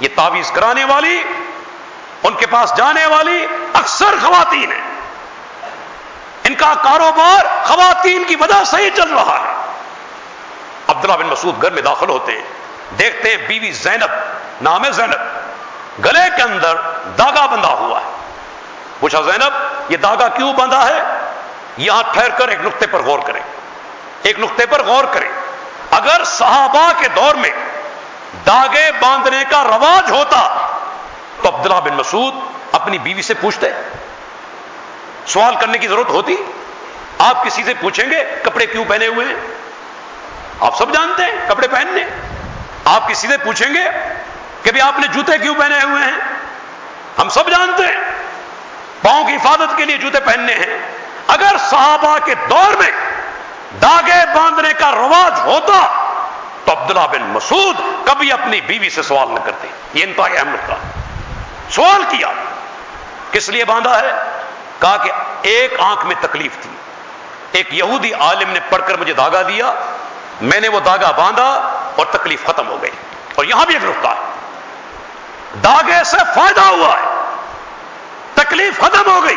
[0.00, 1.22] یہ تعویذ کرانے والی،
[2.22, 4.80] ان کے پاس جانے والی اکثر خواتین ہیں۔
[6.44, 9.72] ان کا کاروبار خواتین کی وجہ سے ہی چل رہا ہے۔
[10.88, 12.44] عبداللہ بن مسعود گھر میں داخل ہوتے ہیں
[12.98, 14.10] دیکھتے ہیں بیوی زینب،
[14.62, 15.20] نام ہے زینب،
[16.04, 16.74] گلے کے اندر
[17.18, 18.10] داغا بندھا ہوا ہے۔
[19.00, 19.52] پوچھا زینب،
[19.88, 21.02] یہ داغا کیوں بندھا ہے؟
[21.76, 23.40] یہاں ٹھہر کر ایک نقطے پر غور کریں۔
[24.22, 25.30] ایک نقطے پر غور کریں۔
[25.90, 27.50] اگر صحابہ کے دور میں
[28.46, 30.66] داغے باندھنے کا رواج ہوتا
[31.42, 32.34] تو عبداللہ بن مسعود
[32.72, 33.70] اپنی بیوی سے پوچھتے،
[35.26, 36.36] سوال کرنے کی ضرورت ہوتی؟
[37.18, 39.34] آپ کسی سے پوچھیں گے، کپڑے کیوں پہنے ہوئے ہیں؟
[40.60, 42.04] آپ سب جانتے ہیں کپڑے پہننے۔
[42.84, 43.84] آپ کسی سے پوچھیں گے
[44.62, 46.18] کہ بھی آپ نے جوتے کیوں پہنے ہوئے ہیں؟
[47.18, 47.96] ہم سب جانتے ہیں،
[49.02, 52.90] پاؤں کی حفاظت کے لیے جوتے پہننے ہیں۔ اگر صحابہ کے دور میں
[53.82, 56.04] داغے باندھنے کا رواج ہوتا
[56.64, 60.72] تو عبداللہ بن مسعود کبھی اپنی بیوی سے سوال نہ کرتے۔ یہ انتہائی اہم نقطہ
[61.70, 62.28] سوال کیا،
[63.30, 64.10] کس لیے باندھا ہے؟
[64.80, 65.10] کہا کہ
[65.42, 66.70] ایک آنکھ میں تکلیف تھی۔
[67.52, 69.74] ایک یہودی عالم نے پڑھ کر مجھے داغا دیا،
[70.40, 72.90] میں نے وہ داغا باندھا اور تکلیف ختم ہو گئی۔
[73.34, 74.30] اور یہاں بھی ایک نقطہ ہے
[75.62, 77.24] داغے سے فائدہ ہوا ہے،
[78.34, 79.36] تکلیف ختم ہو گئی۔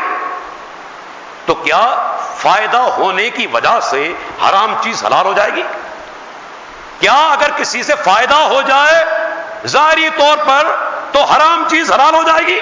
[1.48, 4.14] تو کیا فائدہ ہونے کی وجہ سے
[4.50, 5.64] حرام چیز حلال ہو جائے گی؟
[7.00, 9.06] کیا اگر کسی سے فائدہ ہو جائے
[9.68, 10.68] ظاہری طور پر
[11.12, 12.60] تو حرام چیز حلال ہو جائے گی؟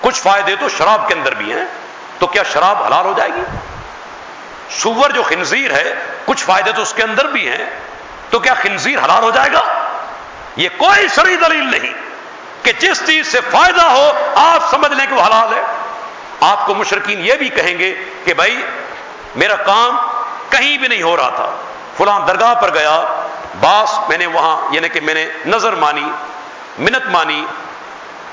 [0.00, 1.64] کچھ فائدے تو شراب کے اندر بھی ہیں،
[2.18, 3.42] تو کیا شراب حلال ہو جائے گی؟
[4.70, 5.94] سور جو خنزیر ہے،
[6.24, 7.70] کچھ فائدے تو اس کے اندر بھی ہیں،
[8.30, 9.60] تو کیا خنزیر حلال ہو جائے گا؟
[10.56, 11.92] یہ کوئی شرعی دلیل نہیں
[12.62, 15.62] کہ جس چیز سے فائدہ ہو، آپ سمجھ لیں کہ وہ حلال ہے۔
[16.40, 18.62] آپ کو مشرقین یہ بھی کہیں گے کہ بھائی
[19.36, 19.96] میرا کام
[20.50, 21.56] کہیں بھی نہیں ہو رہا تھا۔
[21.96, 23.22] فلاں درگاہ پر گیا،
[23.60, 26.10] باس میں نے وہاں یعنی کہ میں نے نظر مانی،
[26.78, 27.46] منت مانی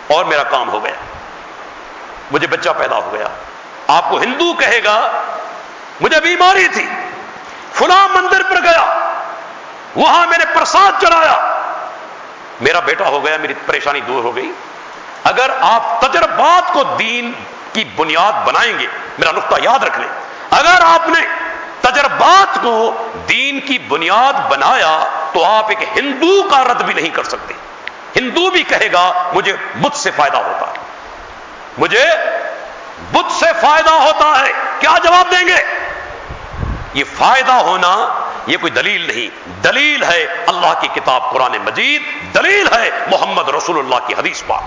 [0.08, 0.94] اور میرا کام ہو گیا۔
[2.32, 3.28] مجھے بچہ پیدا ہو گیا۔
[3.88, 5.12] آپ کو ہندو کہے گا،
[6.02, 6.88] مجھے بیماری تھی۔
[7.74, 9.10] فلاں مندر پر گیا،
[9.96, 11.64] وہاں میں نے پرساد چڑھایا۔
[12.62, 14.52] میرا بیٹا ہو گیا، میری پریشانی دور ہو گئی۔
[15.24, 17.32] اگر آپ تجربات کو دین
[17.78, 20.10] کی بنیاد بنائیں گے۔ میرا نقطہ یاد رکھ لیں۔
[20.52, 21.28] اگر آپ نے
[21.82, 25.04] تجربات کو دین کی بنیاد بنایا
[25.34, 27.54] تو آپ ایک ہندو کا رد بھی نہیں کر سکتے۔
[28.16, 30.78] ہندو بھی کہے گا، مجھے بدھ سے فائدہ ہوتا۔ ہے
[31.78, 32.06] مجھے
[33.12, 35.90] بدھ سے فائدہ ہوتا ہے۔ کیا جواب دیں گے؟
[36.94, 42.02] یہ فائدہ ہونا، یہ کوئی دلیل نہیں۔ دلیل ہے اللہ کی کتاب قرآن مجید۔
[42.36, 44.64] دلیل ہے محمد رسول اللہ کی حدیث پاک۔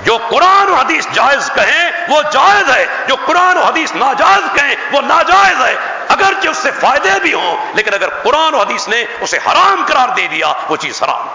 [0.00, 4.74] جو قرآن و حدیث جائز کہیں وہ جائز ہے، جو قرآن و حدیث ناجائز کہیں
[4.92, 5.76] وہ ناجائز ہے۔
[6.08, 10.08] اگرچہ اس سے فائدے بھی ہوں، لیکن اگر قرآن و حدیث نے اسے حرام قرار
[10.08, 11.28] دے دیا، وہ چیز حرام۔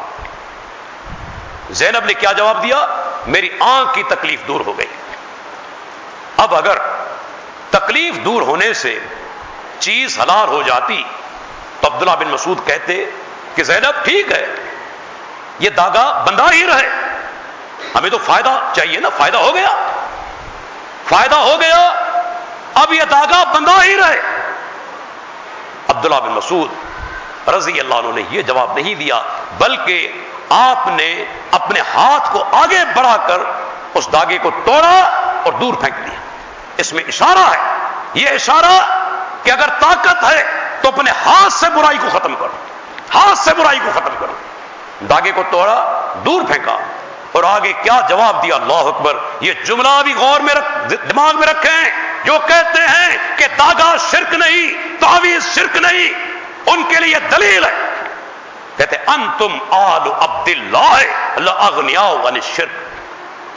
[1.70, 2.88] زینب نے کیا جواب دیا؟
[3.28, 4.88] میری آنکھ کی تکلیف دور ہو گئی۔
[6.38, 6.78] اب اگر
[7.70, 9.00] تکلیف دور ہونے سے
[9.80, 11.04] چیز حلال ہو جاتی،
[11.82, 13.06] تو عبداللہ بن مسعود کہتے
[13.56, 14.46] کہ زینب ٹھیک ہے،
[15.60, 17.05] یہ داغا بندہ ہی رہے۔
[17.96, 19.88] ہمیں تو فائدہ چاہیے نا، فائدہ ہو گیا۔
[21.10, 21.94] فائدہ ہو گیا،
[22.74, 24.22] اب یہ داغا بندہ ہی رہے۔
[25.88, 26.70] عبداللہ بن مسعود
[27.50, 29.22] رضی اللہ عنہ نے یہ جواب نہیں دیا،
[29.58, 30.12] بلکہ
[30.50, 33.38] آپ نے اپنے ہاتھ کو آگے بڑھا کر
[33.94, 35.00] اس داغے کو توڑا
[35.46, 36.20] اور دور پھینک دیا۔
[36.78, 37.78] اس میں اشارہ ہے۔
[38.14, 39.02] یہ اشارہ
[39.44, 42.56] کہ اگر طاقت ہے تو اپنے ہاتھ سے برائی کو ختم کرو۔
[43.16, 44.34] ہاتھ سے برائی کو ختم کرو۔
[45.10, 46.78] داغے کو توڑا، دور پھینکا۔
[47.36, 51.48] اور آگے کیا جواب دیا؟ اللہ اکبر۔ یہ جملہ بھی غور میں رکھ، دماغ میں
[51.48, 51.90] رکھیں۔
[52.24, 56.10] جو کہتے ہیں کہ داغا شرک نہیں، تعویذ شرک نہیں،
[56.66, 58.04] ان کے لیے دلیل ہے۔
[58.78, 60.94] کہتے ان تم آل عبد اللہ
[61.36, 62.78] اللہ شرک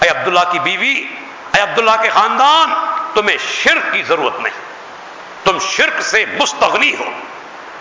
[0.03, 1.05] اے عبداللہ کی بیوی،
[1.55, 2.73] اے عبداللہ کے خاندان،
[3.15, 4.61] تمہیں شرک کی ضرورت نہیں۔
[5.45, 7.05] تم شرک سے مستغنی ہو۔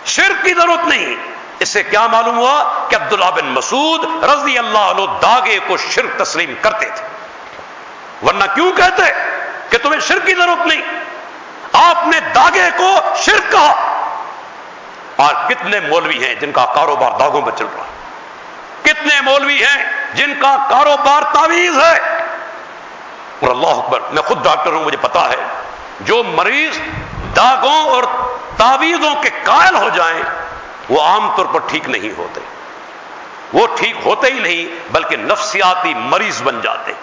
[0.06, 4.78] شرک کی ضرورت نہیں۔ اس سے کیا معلوم ہوا کہ عبداللہ بن مسعود رضی اللہ
[4.78, 7.08] عنہ داغے کو شرک تسلیم کرتے تھے۔
[8.28, 9.04] ورنہ کیوں کہتے
[9.70, 10.82] کہ تمہیں شرک کی ضرورت نہیں؟
[11.74, 13.94] آپ نے داغے کو شرک کہا۔
[15.16, 17.90] اور کتنے مولوی ہیں جن کا کاروبار داغوں پر چل رہا ہے۔
[18.82, 19.84] کتنے مولوی ہیں
[20.14, 22.26] جن کا کاروبار تعویذ ہے۔
[23.40, 25.62] اور اللہ اکبر، میں خود ڈاکٹر ہوں، مجھے پتا ہے۔
[26.00, 26.80] جو مریض
[27.36, 28.04] داغوں اور
[28.58, 30.47] تعویذوں کے قائل ہو جائیں
[30.90, 32.42] وہ عام طور پر ٹھیک نہیں ہوتے۔
[33.54, 36.94] وہ ٹھیک ہوتے ہی نہیں، بلکہ نفسیاتی مریض بن جاتے۔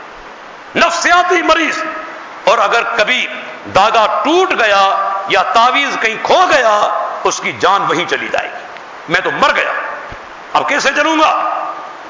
[0.77, 1.85] نفسیاتی مریض۔
[2.45, 3.27] اور اگر کبھی
[3.75, 6.81] داغا ٹوٹ گیا یا تعویذ کہیں کھو گیا،
[7.25, 8.65] اس کی جان وہیں چلی جائے گی۔
[9.09, 9.73] میں تو مر گیا۔
[10.53, 11.49] اب کیسے چلوں گا؟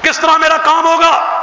[0.02, 1.42] کس طرح میرا کام ہوگا؟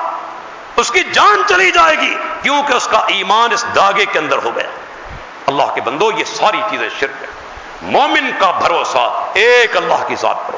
[0.76, 4.52] اس کی جان چلی جائے گی، کیونکہ اس کا ایمان اس داغے کے اندر ہو
[4.56, 4.70] گیا۔
[5.46, 7.41] اللہ کے بندو، یہ ساری چیزیں شرک ہے
[7.82, 10.56] مومن کا بھروسہ ایک اللہ کی ذات پر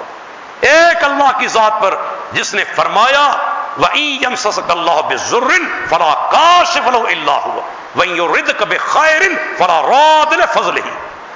[0.61, 1.95] ایک اللہ کی ذات پر
[2.31, 3.31] جس نے فرمایا،
[3.77, 5.59] وَإِن يَمْسَسَكَ اللَّهُ بِالضُّرٍّ
[5.89, 7.61] فَلَا كَاشِفَ لَهُ إِلَّا هُوَ،
[7.95, 10.89] وَإِن يُرِدْكَ بِخَيْرٍ فَلَا رَادَ لِفَضْلِهِ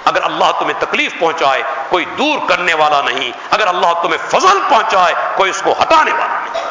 [0.06, 5.14] اگر اللہ تمہیں تکلیف پہنچائے، کوئی دور کرنے والا نہیں۔ اگر اللہ تمہیں فضل پہنچائے،
[5.36, 6.64] کوئی اس کو ہٹانے والا نہیں۔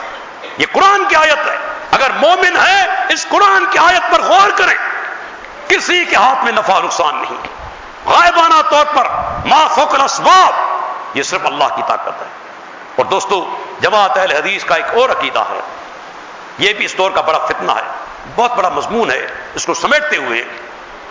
[0.59, 1.57] یہ قرآن کی آیت ہے۔
[1.91, 4.75] اگر مومن ہے، اس قرآن کی آیت پر غور کریں
[5.69, 7.66] کسی کے ہاتھ میں نفع نقصان نہیں۔
[8.07, 9.07] غائبانہ طور پر
[9.47, 10.53] ما فوق الاسباب،
[11.15, 12.27] یہ صرف اللہ کی طاقت ہے۔
[12.97, 15.61] اور دوستو، جماعت اہل حدیث کا ایک اور عقیدہ ہے۔
[16.59, 17.91] یہ بھی اس دور کا بڑا فتنہ ہے،
[18.37, 20.45] بہت بڑا مضمون ہے۔ اس کو سمیٹتے ہوئے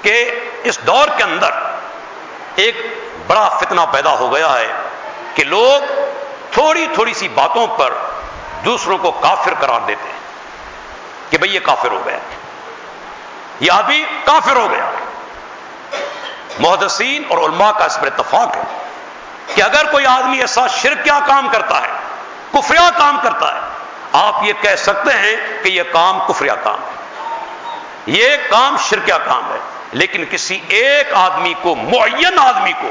[0.02, 1.52] کہ اس دور کے اندر
[2.56, 2.76] ایک
[3.28, 4.74] بڑا فتنہ پیدا ہو گیا ہے
[5.36, 5.94] کہ لوگ
[6.52, 7.94] تھوڑی تھوڑی سی باتوں پر
[8.66, 10.20] دوسروں کو کافر قرار دیتے ہیں
[11.30, 12.18] کہ بھئی یہ کافر ہو گیا
[13.60, 14.92] یہ آدمی کافر ہو گیا
[16.60, 18.64] محدثین اور علماء کا اس پر اتفاق ہے
[19.56, 21.94] کہ اگر کوئی آدمی ایسا شرکیا کام کرتا ہے
[22.52, 23.60] کفریا کام کرتا ہے،
[24.14, 29.52] آپ یہ کہہ سکتے ہیں کہ یہ کام کفریا کام ہے۔ یہ کام شرکیا کام
[29.52, 29.58] ہے،
[29.92, 32.90] لیکن کسی ایک آدمی کو، معین آدمی کو،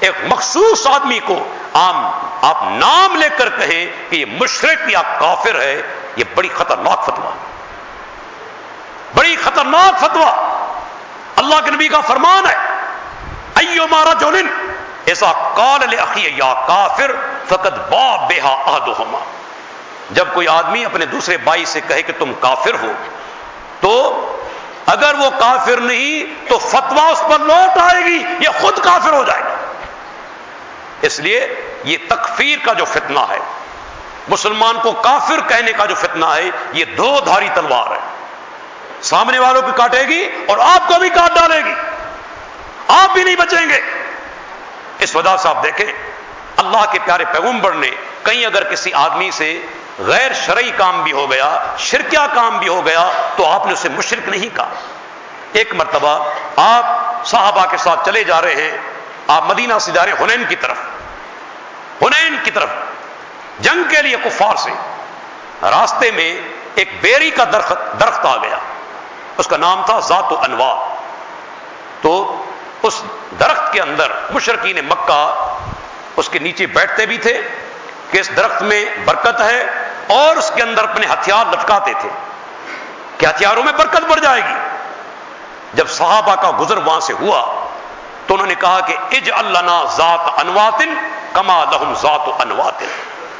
[0.00, 1.36] ایک مخصوص آدمی کو
[1.74, 2.04] عام
[2.42, 5.82] آپ نام لے کر کہیں کہ یہ مشرق یا کافر ہے،
[6.16, 7.30] یہ بڑی خطرناک فتوا
[9.14, 10.30] بڑی خطرناک فتوا
[11.36, 12.56] اللہ کے نبی کا فرمان ہے۔
[13.54, 14.46] ایو مارا جولن
[15.04, 17.12] ایسا کال یا کافر
[17.48, 19.18] فقط با بےحا آدوہما
[20.10, 22.92] جب کوئی آدمی اپنے دوسرے بھائی سے کہے کہ تم کافر ہو،
[23.80, 23.92] تو
[24.86, 29.24] اگر وہ کافر نہیں، تو فتوا اس پر لوٹ آئے گی، یہ خود کافر ہو
[29.24, 29.54] جائے گا۔
[31.02, 33.38] اس لیے یہ تکفیر کا جو فتنہ ہے،
[34.28, 38.00] مسلمان کو کافر کہنے کا جو فتنہ ہے، یہ دو دھاری تلوار ہے۔
[39.02, 41.74] سامنے والوں کو کاٹے گی اور آپ کو بھی کاٹ ڈالے گی۔
[42.88, 43.80] آپ بھی نہیں بچیں گے۔
[44.98, 45.92] اس وجہ سے آپ دیکھیں،
[46.56, 47.90] اللہ کے پیارے پیغمبر نے
[48.22, 49.66] کہیں اگر کسی آدمی سے
[49.98, 53.88] غیر شرعی کام بھی ہو گیا شرکیا کام بھی ہو گیا، تو آپ نے اسے
[53.88, 54.70] مشرک نہیں کہا۔
[55.52, 56.84] ایک مرتبہ آپ
[57.26, 58.78] صحابہ کے ساتھ چلے جا رہے ہیں،
[59.28, 60.76] آپ مدینہ سے جا رہے ہیں ہنین کی طرف۔
[62.02, 62.68] ہنین کی طرف،
[63.60, 64.70] جنگ کے لیے کفار سے۔
[65.62, 66.40] راستے میں
[66.74, 68.58] ایک بیری کا درخت درخت آ گیا۔
[69.36, 70.96] اس کا نام تھا ذات و انوار
[72.02, 72.44] تو
[72.84, 73.02] اس
[73.40, 75.56] درخت کے اندر، مشرقین مکہ
[76.16, 77.42] اس کے نیچے بیٹھتے بھی تھے
[78.10, 79.66] کہ اس درخت میں برکت ہے
[80.08, 82.08] اور اس کے اندر اپنے ہتھیار لٹکاتے تھے۔
[83.18, 84.54] کہ ہتھیاروں میں برکت بڑھ جائے گی؟
[85.74, 87.68] جب صحابہ کا گزر وہاں سے ہوا
[88.26, 90.94] تو انہوں نے کہا کہ اج اللہ ذات انواتن
[91.32, 92.86] کما لہم ذات انواتن۔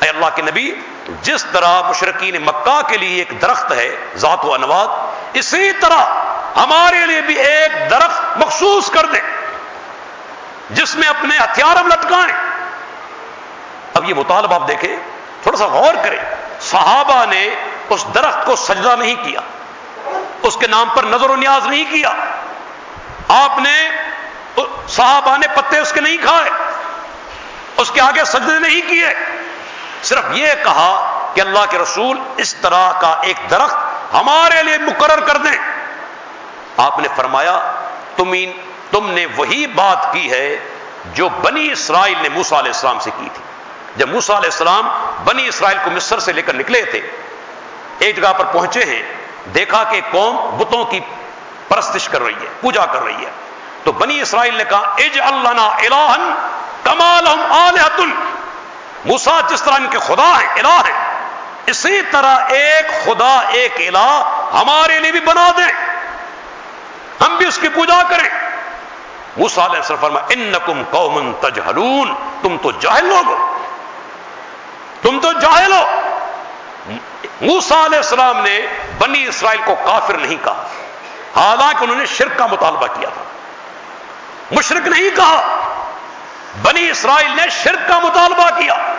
[0.03, 0.75] اے اللہ کے نبی،
[1.23, 7.07] جس طرح مشرقین مکہ کے لیے ایک درخت ہے، ذات و انوات، اسی طرح ہمارے
[7.07, 9.34] لیے بھی ایک درخت مخصوص کر دیں
[10.71, 12.33] جس میں اپنے ہتھیار ہم لٹکائیں۔
[13.95, 14.97] اب یہ مطالبہ آپ دیکھیں،
[15.43, 16.19] تھوڑا سا غور کریں۔
[16.61, 17.55] صحابہ نے
[17.89, 19.41] اس درخت کو سجدہ نہیں کیا،
[20.43, 22.13] اس کے نام پر نظر و نیاز نہیں کیا۔
[23.29, 23.89] آپ نے،
[24.89, 26.51] صحابہ نے پتے اس کے نہیں کھائے،
[27.77, 29.15] اس کے آگے سجدے نہیں کیے۔
[30.03, 30.89] صرف یہ کہا
[31.35, 33.77] کہ اللہ کے رسول اس طرح کا ایک درخت
[34.15, 35.59] ہمارے لیے مقرر کر دیں۔
[36.77, 37.73] آپ نے فرمایا،
[38.17, 38.33] تم
[38.95, 40.57] تم نے وہی بات کی ہے
[41.05, 43.43] جو بنی اسرائیل نے موسا علیہ السلام سے کی تھی۔
[43.97, 44.89] جب موسا علیہ السلام
[45.25, 47.01] بنی اسرائیل کو مصر سے لے کر نکلے تھے،
[47.99, 49.03] ایک جگہ پر پہنچے ہیں،
[49.55, 51.01] دیکھا کہ قوم بتوں کی
[51.69, 53.31] پرستش کر رہی ہے، پوجا کر رہی ہے۔
[53.85, 56.49] تو بنی اسرائیل نے کہا، اج اللہ الہن
[56.83, 57.27] کمال
[59.05, 61.29] موسا جس طرح ان کے خدا ہیں الہ ہیں
[61.67, 65.73] اسی طرح ایک خدا، ایک الہ ہمارے لیے بھی بنا دیں۔
[67.21, 68.54] ہم بھی اس کی پوجا کریں۔
[69.37, 73.59] موسا علیہ السلام فرما، انکم قوم تجہلون، تم تو جاہل لوگ ہو۔
[75.03, 76.01] تم تو جاہل ہو۔
[77.41, 78.61] موسا علیہ السلام نے
[78.99, 80.65] بنی اسرائیل کو کافر نہیں کہا،
[81.37, 83.23] حالانکہ انہوں نے شرک کا مطالبہ کیا تھا۔
[84.51, 85.61] مشرک نہیں کہا،
[86.63, 88.95] بنی اسرائیل نے شرک کا مطالبہ کیا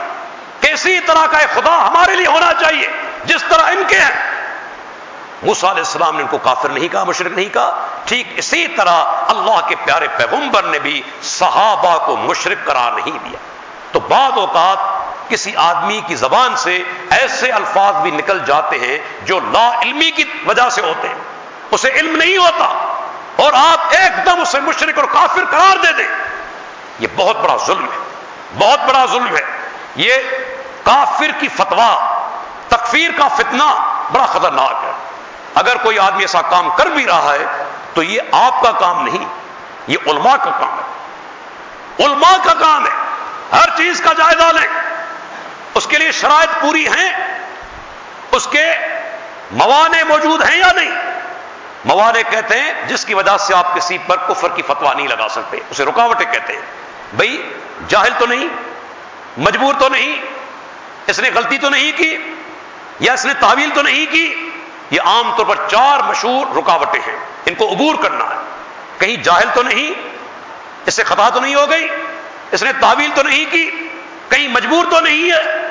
[0.61, 2.87] کہ اسی طرح کا ایک خدا ہمارے لیے ہونا چاہیے،
[3.25, 4.34] جس طرح ان کے ہیں۔
[5.45, 9.03] موسا علیہ السلام نے ان کو کافر نہیں کہا مشرق نہیں کہا۔ ٹھیک اسی طرح
[9.27, 13.37] اللہ کے پیارے پیغمبر نے بھی صحابہ کو مشرق قرار نہیں دیا۔
[13.91, 14.77] تو بعض اوقات
[15.29, 20.23] کسی آدمی کی زبان سے ایسے الفاظ بھی نکل جاتے ہیں جو لا علمی کی
[20.45, 21.15] وجہ سے ہوتے ہیں۔
[21.71, 22.65] اسے علم نہیں ہوتا
[23.43, 26.07] اور آپ ایک دم اسے مشرق اور کافر قرار دے دیں۔
[26.99, 27.97] یہ بہت بڑا ظلم ہے۔
[28.57, 29.41] بہت بڑا ظلم ہے۔
[29.95, 30.13] یہ
[30.83, 32.19] کافر کی فتوا
[32.67, 34.91] تکفیر کا فتنہ بڑا خطرناک ہے۔
[35.55, 39.25] اگر کوئی آدمی ایسا کام کر بھی رہا ہے تو یہ آپ کا کام نہیں،
[39.87, 40.95] یہ علماء کا کام ہے۔
[42.05, 42.91] علماء کا کام ہے۔
[43.51, 44.67] ہر چیز کا جائزہ لیں۔
[45.73, 47.37] اس کے لیے شرائط پوری ہیں۔
[48.31, 48.71] اس کے
[49.51, 50.91] موانع موجود ہیں یا نہیں؟
[51.85, 55.27] موانع کہتے ہیں، جس کی وجہ سے آپ کسی پر کفر کی فتوا نہیں لگا
[55.29, 56.61] سکتے۔ اسے رکاوٹیں کہتے ہیں۔
[57.13, 57.53] بھائی
[57.87, 58.47] جاہل تو نہیں،
[59.37, 60.21] مجبور تو نہیں،
[61.07, 62.17] اس نے غلطی تو نہیں کی
[62.99, 64.51] یا اس نے تعویل تو نہیں کی؟
[64.91, 68.35] یہ عام طور پر چار مشہور رکاوٹیں ہیں۔ ان کو عبور کرنا ہے۔
[68.97, 69.91] کہیں جاہل تو نہیں،
[70.85, 71.87] اس سے خطا تو نہیں ہو گئی،
[72.51, 73.89] اس نے تعویل تو نہیں کی،
[74.29, 75.67] کہیں مجبور تو نہیں ہے۔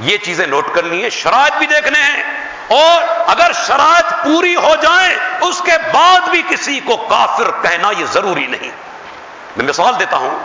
[0.00, 2.22] یہ چیزیں نوٹ کرنی ہے شرائط بھی دیکھنے ہیں۔
[2.68, 8.04] اور اگر شرائط پوری ہو جائیں، اس کے بعد بھی کسی کو کافر کہنا یہ
[8.04, 8.70] ضروری نہیں۔
[9.56, 10.38] میں مثال دیتا ہوں،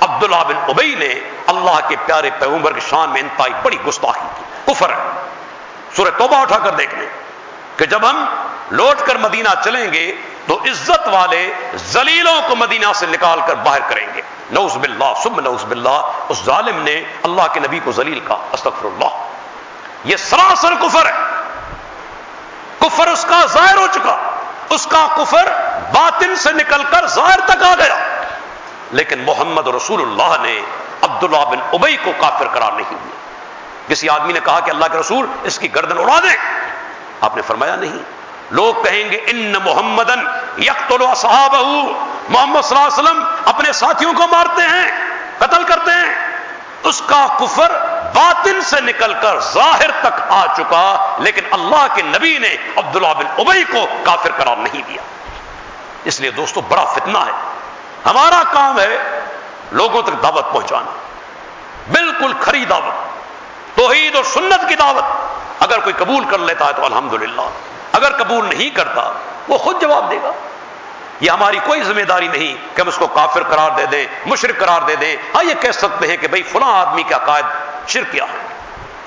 [0.00, 1.14] عبداللہ بن ابئی نے
[1.46, 5.35] اللہ کے پیارے پیغمبر کی شان میں انتہائی بڑی گستاخی کی۔ کفر ہے۔
[5.94, 7.08] سورہ توبہ اٹھا کر دیکھ لیں
[7.76, 8.24] کہ جب ہم
[8.70, 10.12] لوٹ کر مدینہ چلیں گے
[10.46, 15.40] تو عزت والے زلیلوں کو مدینہ سے نکال کر باہر کریں گے۔ نوز باللہ سب
[15.40, 19.26] نوز باللہ، اس ظالم نے اللہ کے نبی کو زلیل کا استغفر اللہ
[20.04, 21.44] یہ سراسر کفر ہے۔
[22.78, 24.16] کفر اس کا ظاہر ہو چکا۔
[24.70, 25.48] اس کا کفر
[25.92, 27.96] باطن سے نکل کر ظاہر تک آ گیا۔
[28.90, 30.60] لیکن محمد رسول اللہ نے
[31.02, 33.25] عبداللہ بن ابئی کو کافر قرار نہیں دیا۔
[33.88, 36.36] کسی آدمی نے کہا کہ اللہ کے رسول اس کی گردن اڑا دیں
[37.20, 37.98] آپ نے فرمایا نہیں۔
[38.50, 40.18] لوگ کہیں گے، ان محمدن
[40.62, 41.54] یکل صحاب
[42.28, 45.08] محمد صلی اللہ علیہ وسلم اپنے ساتھیوں کو مارتے ہیں،
[45.38, 46.36] قتل کرتے ہیں۔
[46.82, 47.72] اس کا کفر
[48.14, 53.26] باطن سے نکل کر ظاہر تک آ چکا، لیکن اللہ کے نبی نے عبداللہ بن
[53.38, 55.02] ابئی کو کافر قرار نہیں دیا۔
[56.04, 57.32] اس لیے دوستو، بڑا فتنہ ہے۔
[58.06, 59.20] ہمارا کام ہے
[59.72, 60.90] لوگوں تک دعوت پہنچانا۔
[61.92, 63.15] بالکل کھری دعوت۔
[63.76, 65.04] توحید اور سنت کی دعوت۔
[65.60, 67.48] اگر کوئی قبول کر لیتا ہے تو الحمدللہ۔
[67.92, 69.12] اگر قبول نہیں کرتا،
[69.48, 70.30] وہ خود جواب دے گا۔
[71.20, 74.60] یہ ہماری کوئی ذمہ داری نہیں کہ ہم اس کو کافر قرار دے دیں مشرق
[74.60, 77.44] قرار دے دیں۔ ہاں یہ کہہ سکتے ہیں کہ بھائی فلاں آدمی کا قائد
[77.88, 78.38] شرکیا ہے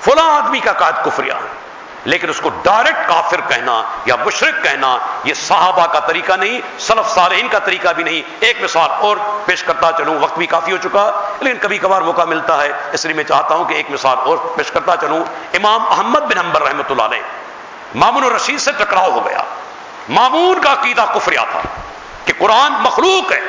[0.00, 1.69] فلاں آدمی کا قائد کفریا ہے
[2.04, 7.14] لیکن اس کو ڈائریکٹ کافر کہنا یا مشرق کہنا یہ صحابہ کا طریقہ نہیں، سلف
[7.14, 10.76] صالحین کا طریقہ بھی نہیں۔ ایک مثال اور پیش کرتا چلوں، وقت بھی کافی ہو
[10.76, 14.18] چکا، لیکن کبھی کبھار موقع ملتا ہے۔ اس لیے میں چاہتا ہوں کہ ایک مثال
[14.24, 17.22] اور پیش کرتا چلوں۔ امام احمد بن امبر رحمۃ اللہ علیہ
[17.94, 19.42] مامون الرشید سے ٹکراؤ ہو گیا۔
[20.08, 21.60] مامون کا عقیدہ کفریا تھا
[22.24, 23.40] کہ قرآن مخلوق ہے۔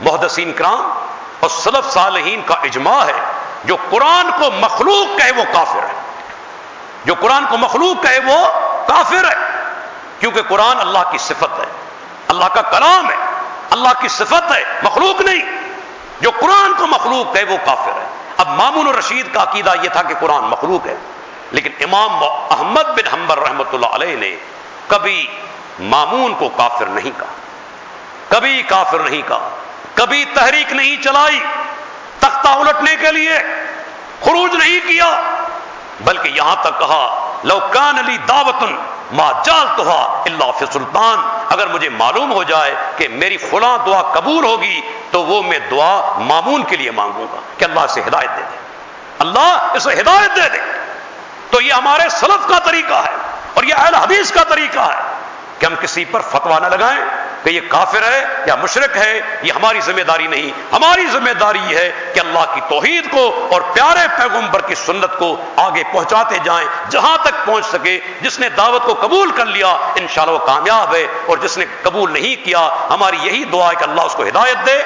[0.00, 0.92] محدثین کرام
[1.40, 3.20] اور سلف صالحین کا اجماع ہے،
[3.64, 6.05] جو قرآن کو مخلوق کہے وہ کافر ہے۔
[7.06, 8.46] جو قرآن کو مخلوق کہے وہ
[8.86, 9.36] کافر ہے،
[10.18, 11.70] کیونکہ قرآن اللہ کی صفت ہے۔
[12.28, 13.16] اللہ کا کلام ہے،
[13.70, 15.42] اللہ کی صفت ہے، مخلوق نہیں۔
[16.20, 20.02] جو قرآن کو مخلوق کہے وہ کافر ہے۔ اب مامون الرشید کا عقیدہ یہ تھا
[20.02, 20.96] کہ قرآن مخلوق ہے،
[21.52, 24.36] لیکن امام احمد بن حمبر رحمت اللہ علیہ نے
[24.86, 25.26] کبھی
[25.80, 27.34] مامون کو کافر نہیں کہا،
[28.28, 29.48] کبھی کافر نہیں کہا،
[29.94, 31.40] کبھی تحریک نہیں چلائی،
[32.18, 33.38] تختہ الٹنے کے لیے،
[34.24, 35.22] خروج نہیں کیا۔
[36.00, 37.04] بلکہ یہاں تک کہا
[37.44, 38.74] لوکان علی دعوتن
[39.12, 41.18] ما جال تو اللہ فی سلطان،
[41.50, 46.18] اگر مجھے معلوم ہو جائے کہ میری فلاں دعا قبول ہوگی، تو وہ میں دعا
[46.18, 48.56] معمون کے لیے مانگوں گا، کہ اللہ سے ہدایت دے دے۔
[49.18, 50.60] اللہ اسے ہدایت دے دے۔
[51.50, 53.14] تو یہ ہمارے سلف کا طریقہ ہے،
[53.54, 55.02] اور یہ اہل حدیث کا طریقہ ہے
[55.58, 57.00] کہ ہم کسی پر فتوا نہ لگائیں۔
[57.46, 61.76] کہ یہ کافر ہے یا مشرق ہے، یہ ہماری ذمہ داری نہیں۔ ہماری ذمہ داری
[61.76, 66.68] ہے کہ اللہ کی توحید کو اور پیارے پیغمبر کی سنت کو آگے پہنچاتے جائیں،
[66.90, 71.06] جہاں تک پہنچ سکے۔ جس نے دعوت کو قبول کر لیا، انشاءاللہ وہ کامیاب ہے۔
[71.26, 74.66] اور جس نے قبول نہیں کیا، ہماری یہی دعا ہے کہ اللہ اس کو ہدایت
[74.66, 74.82] دے۔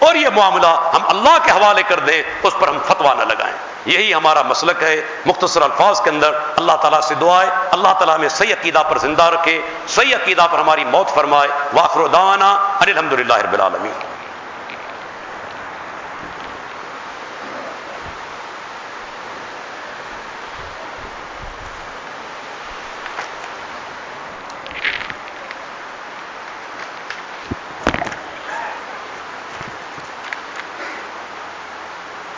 [0.00, 3.56] اور یہ معاملہ ہم اللہ کے حوالے کر دیں، اس پر ہم فتوا نہ لگائیں۔
[3.84, 4.96] یہی ہمارا مسلک ہے،
[5.26, 9.22] مختصر الفاظ کے اندر اللہ تعالیٰ سے دعائے اللہ تعالیٰ میں صحیح عقیدہ پر زندہ
[9.22, 12.50] رکھے، صحیح عقیدہ پر ہماری موت فرمائے۔ واخر دانا
[12.80, 14.09] الحمد للہ رب العالمین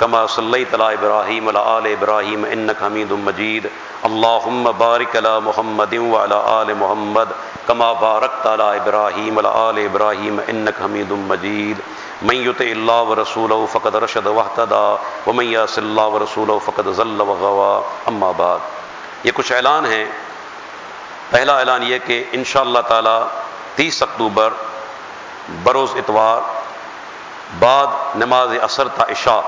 [0.00, 3.66] كما صليت على ابراهيم وعلى ال ابراهيم انك حميد مجيد.
[4.04, 7.32] اللهم بارك على محمد وعلى ال محمد
[7.66, 11.80] كما باركت على ابراهيم وعلى ال ابراهيم انك حميد مجيد.
[12.22, 14.84] من یت اللہ و فقد رشد وحتدا
[15.26, 18.58] ومن یاس اللہ و رسول فقد ذل وغوا اما بعد،
[19.24, 20.04] یہ کچھ اعلان ہیں۔
[21.30, 23.18] پہلا اعلان یہ کہ انشاءاللہ تعالی
[23.74, 24.52] تیس اکتوبر
[25.62, 26.40] بروز اتوار
[27.58, 29.40] بعد نماز اثر تا عشاء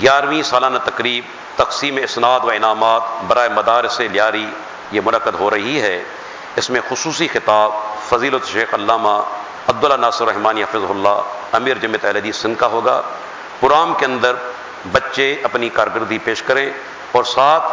[0.00, 1.24] گیارہویں سالانہ تقریب،
[1.56, 4.46] تقسیم اسناد و انعامات برائے مدارس لیاری
[4.92, 6.04] یہ منعقد ہو رہی ہے۔
[6.56, 7.72] اس میں خصوصی خطاب
[8.08, 9.22] فضیلت شیخ علامہ
[9.68, 11.20] عبداللہ ناصر رحمانی حفظ اللہ،
[11.52, 13.02] امیر جمعت حدیث سندھ کا ہوگا۔
[13.60, 14.36] پرام کے اندر
[14.92, 16.70] بچے اپنی کارکردگی پیش کریں
[17.12, 17.72] اور ساتھ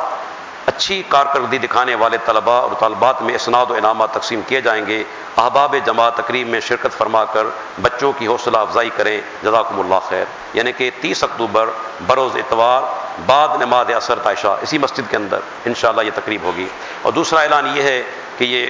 [0.68, 5.04] اچھی کارکردگی دکھانے والے طلباء اور طالبات میں اسناد و انعامات تقسیم کیے جائیں گے۔
[5.38, 7.44] احباب جماعت تقریب میں شرکت فرما کر
[7.82, 11.70] بچوں کی حوصلہ افزائی کریں۔ جزاکم اللہ خیر۔ یعنی کہ تیس اکتوبر
[12.08, 12.82] بروز اتوار
[13.26, 16.68] بعد نماز اثر تائشہ اسی مسجد کے اندر انشاءاللہ یہ تقریب ہوگی۔
[17.02, 18.04] اور دوسرا اعلان یہ ہے
[18.38, 18.68] کہ یہ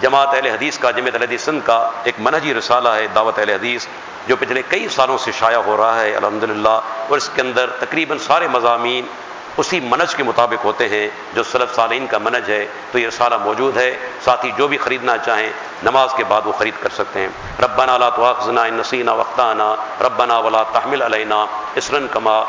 [0.00, 3.50] جماعت اہل حدیث کا، جمعیت اہل حدیث سندھ کا ایک منہجی رسالہ ہے، دعوت اہل
[3.50, 3.86] حدیث،
[4.26, 8.18] جو پچھلے کئی سالوں سے شائع ہو رہا ہے۔ الحمدللہ، اور اس کے اندر تقریباً
[8.18, 9.06] سارے مضامین
[9.56, 13.34] اسی منج کے مطابق ہوتے ہیں، جو سلف صالین کا منج ہے، تو یہ رسالہ
[13.44, 15.50] موجود ہے۔ ساتھ ہی جو بھی خریدنا چاہیں،
[15.82, 17.28] نماز کے بعد وہ خرید کر سکتے ہیں۔
[17.62, 22.42] ربنا لا تواخذنا ان نسینا وقتانا ربنا ولا تحمل علینا اسرن کما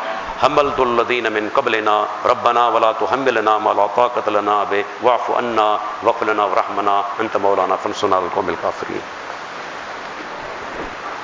[0.43, 6.25] حملت الذین من قبلنا، ربنا ولا تحملنا ما لا طاقت لنا به، واعف عنا واغفر
[6.25, 8.49] لنا ورحمنا، انت مولانا فانصرنا على القوم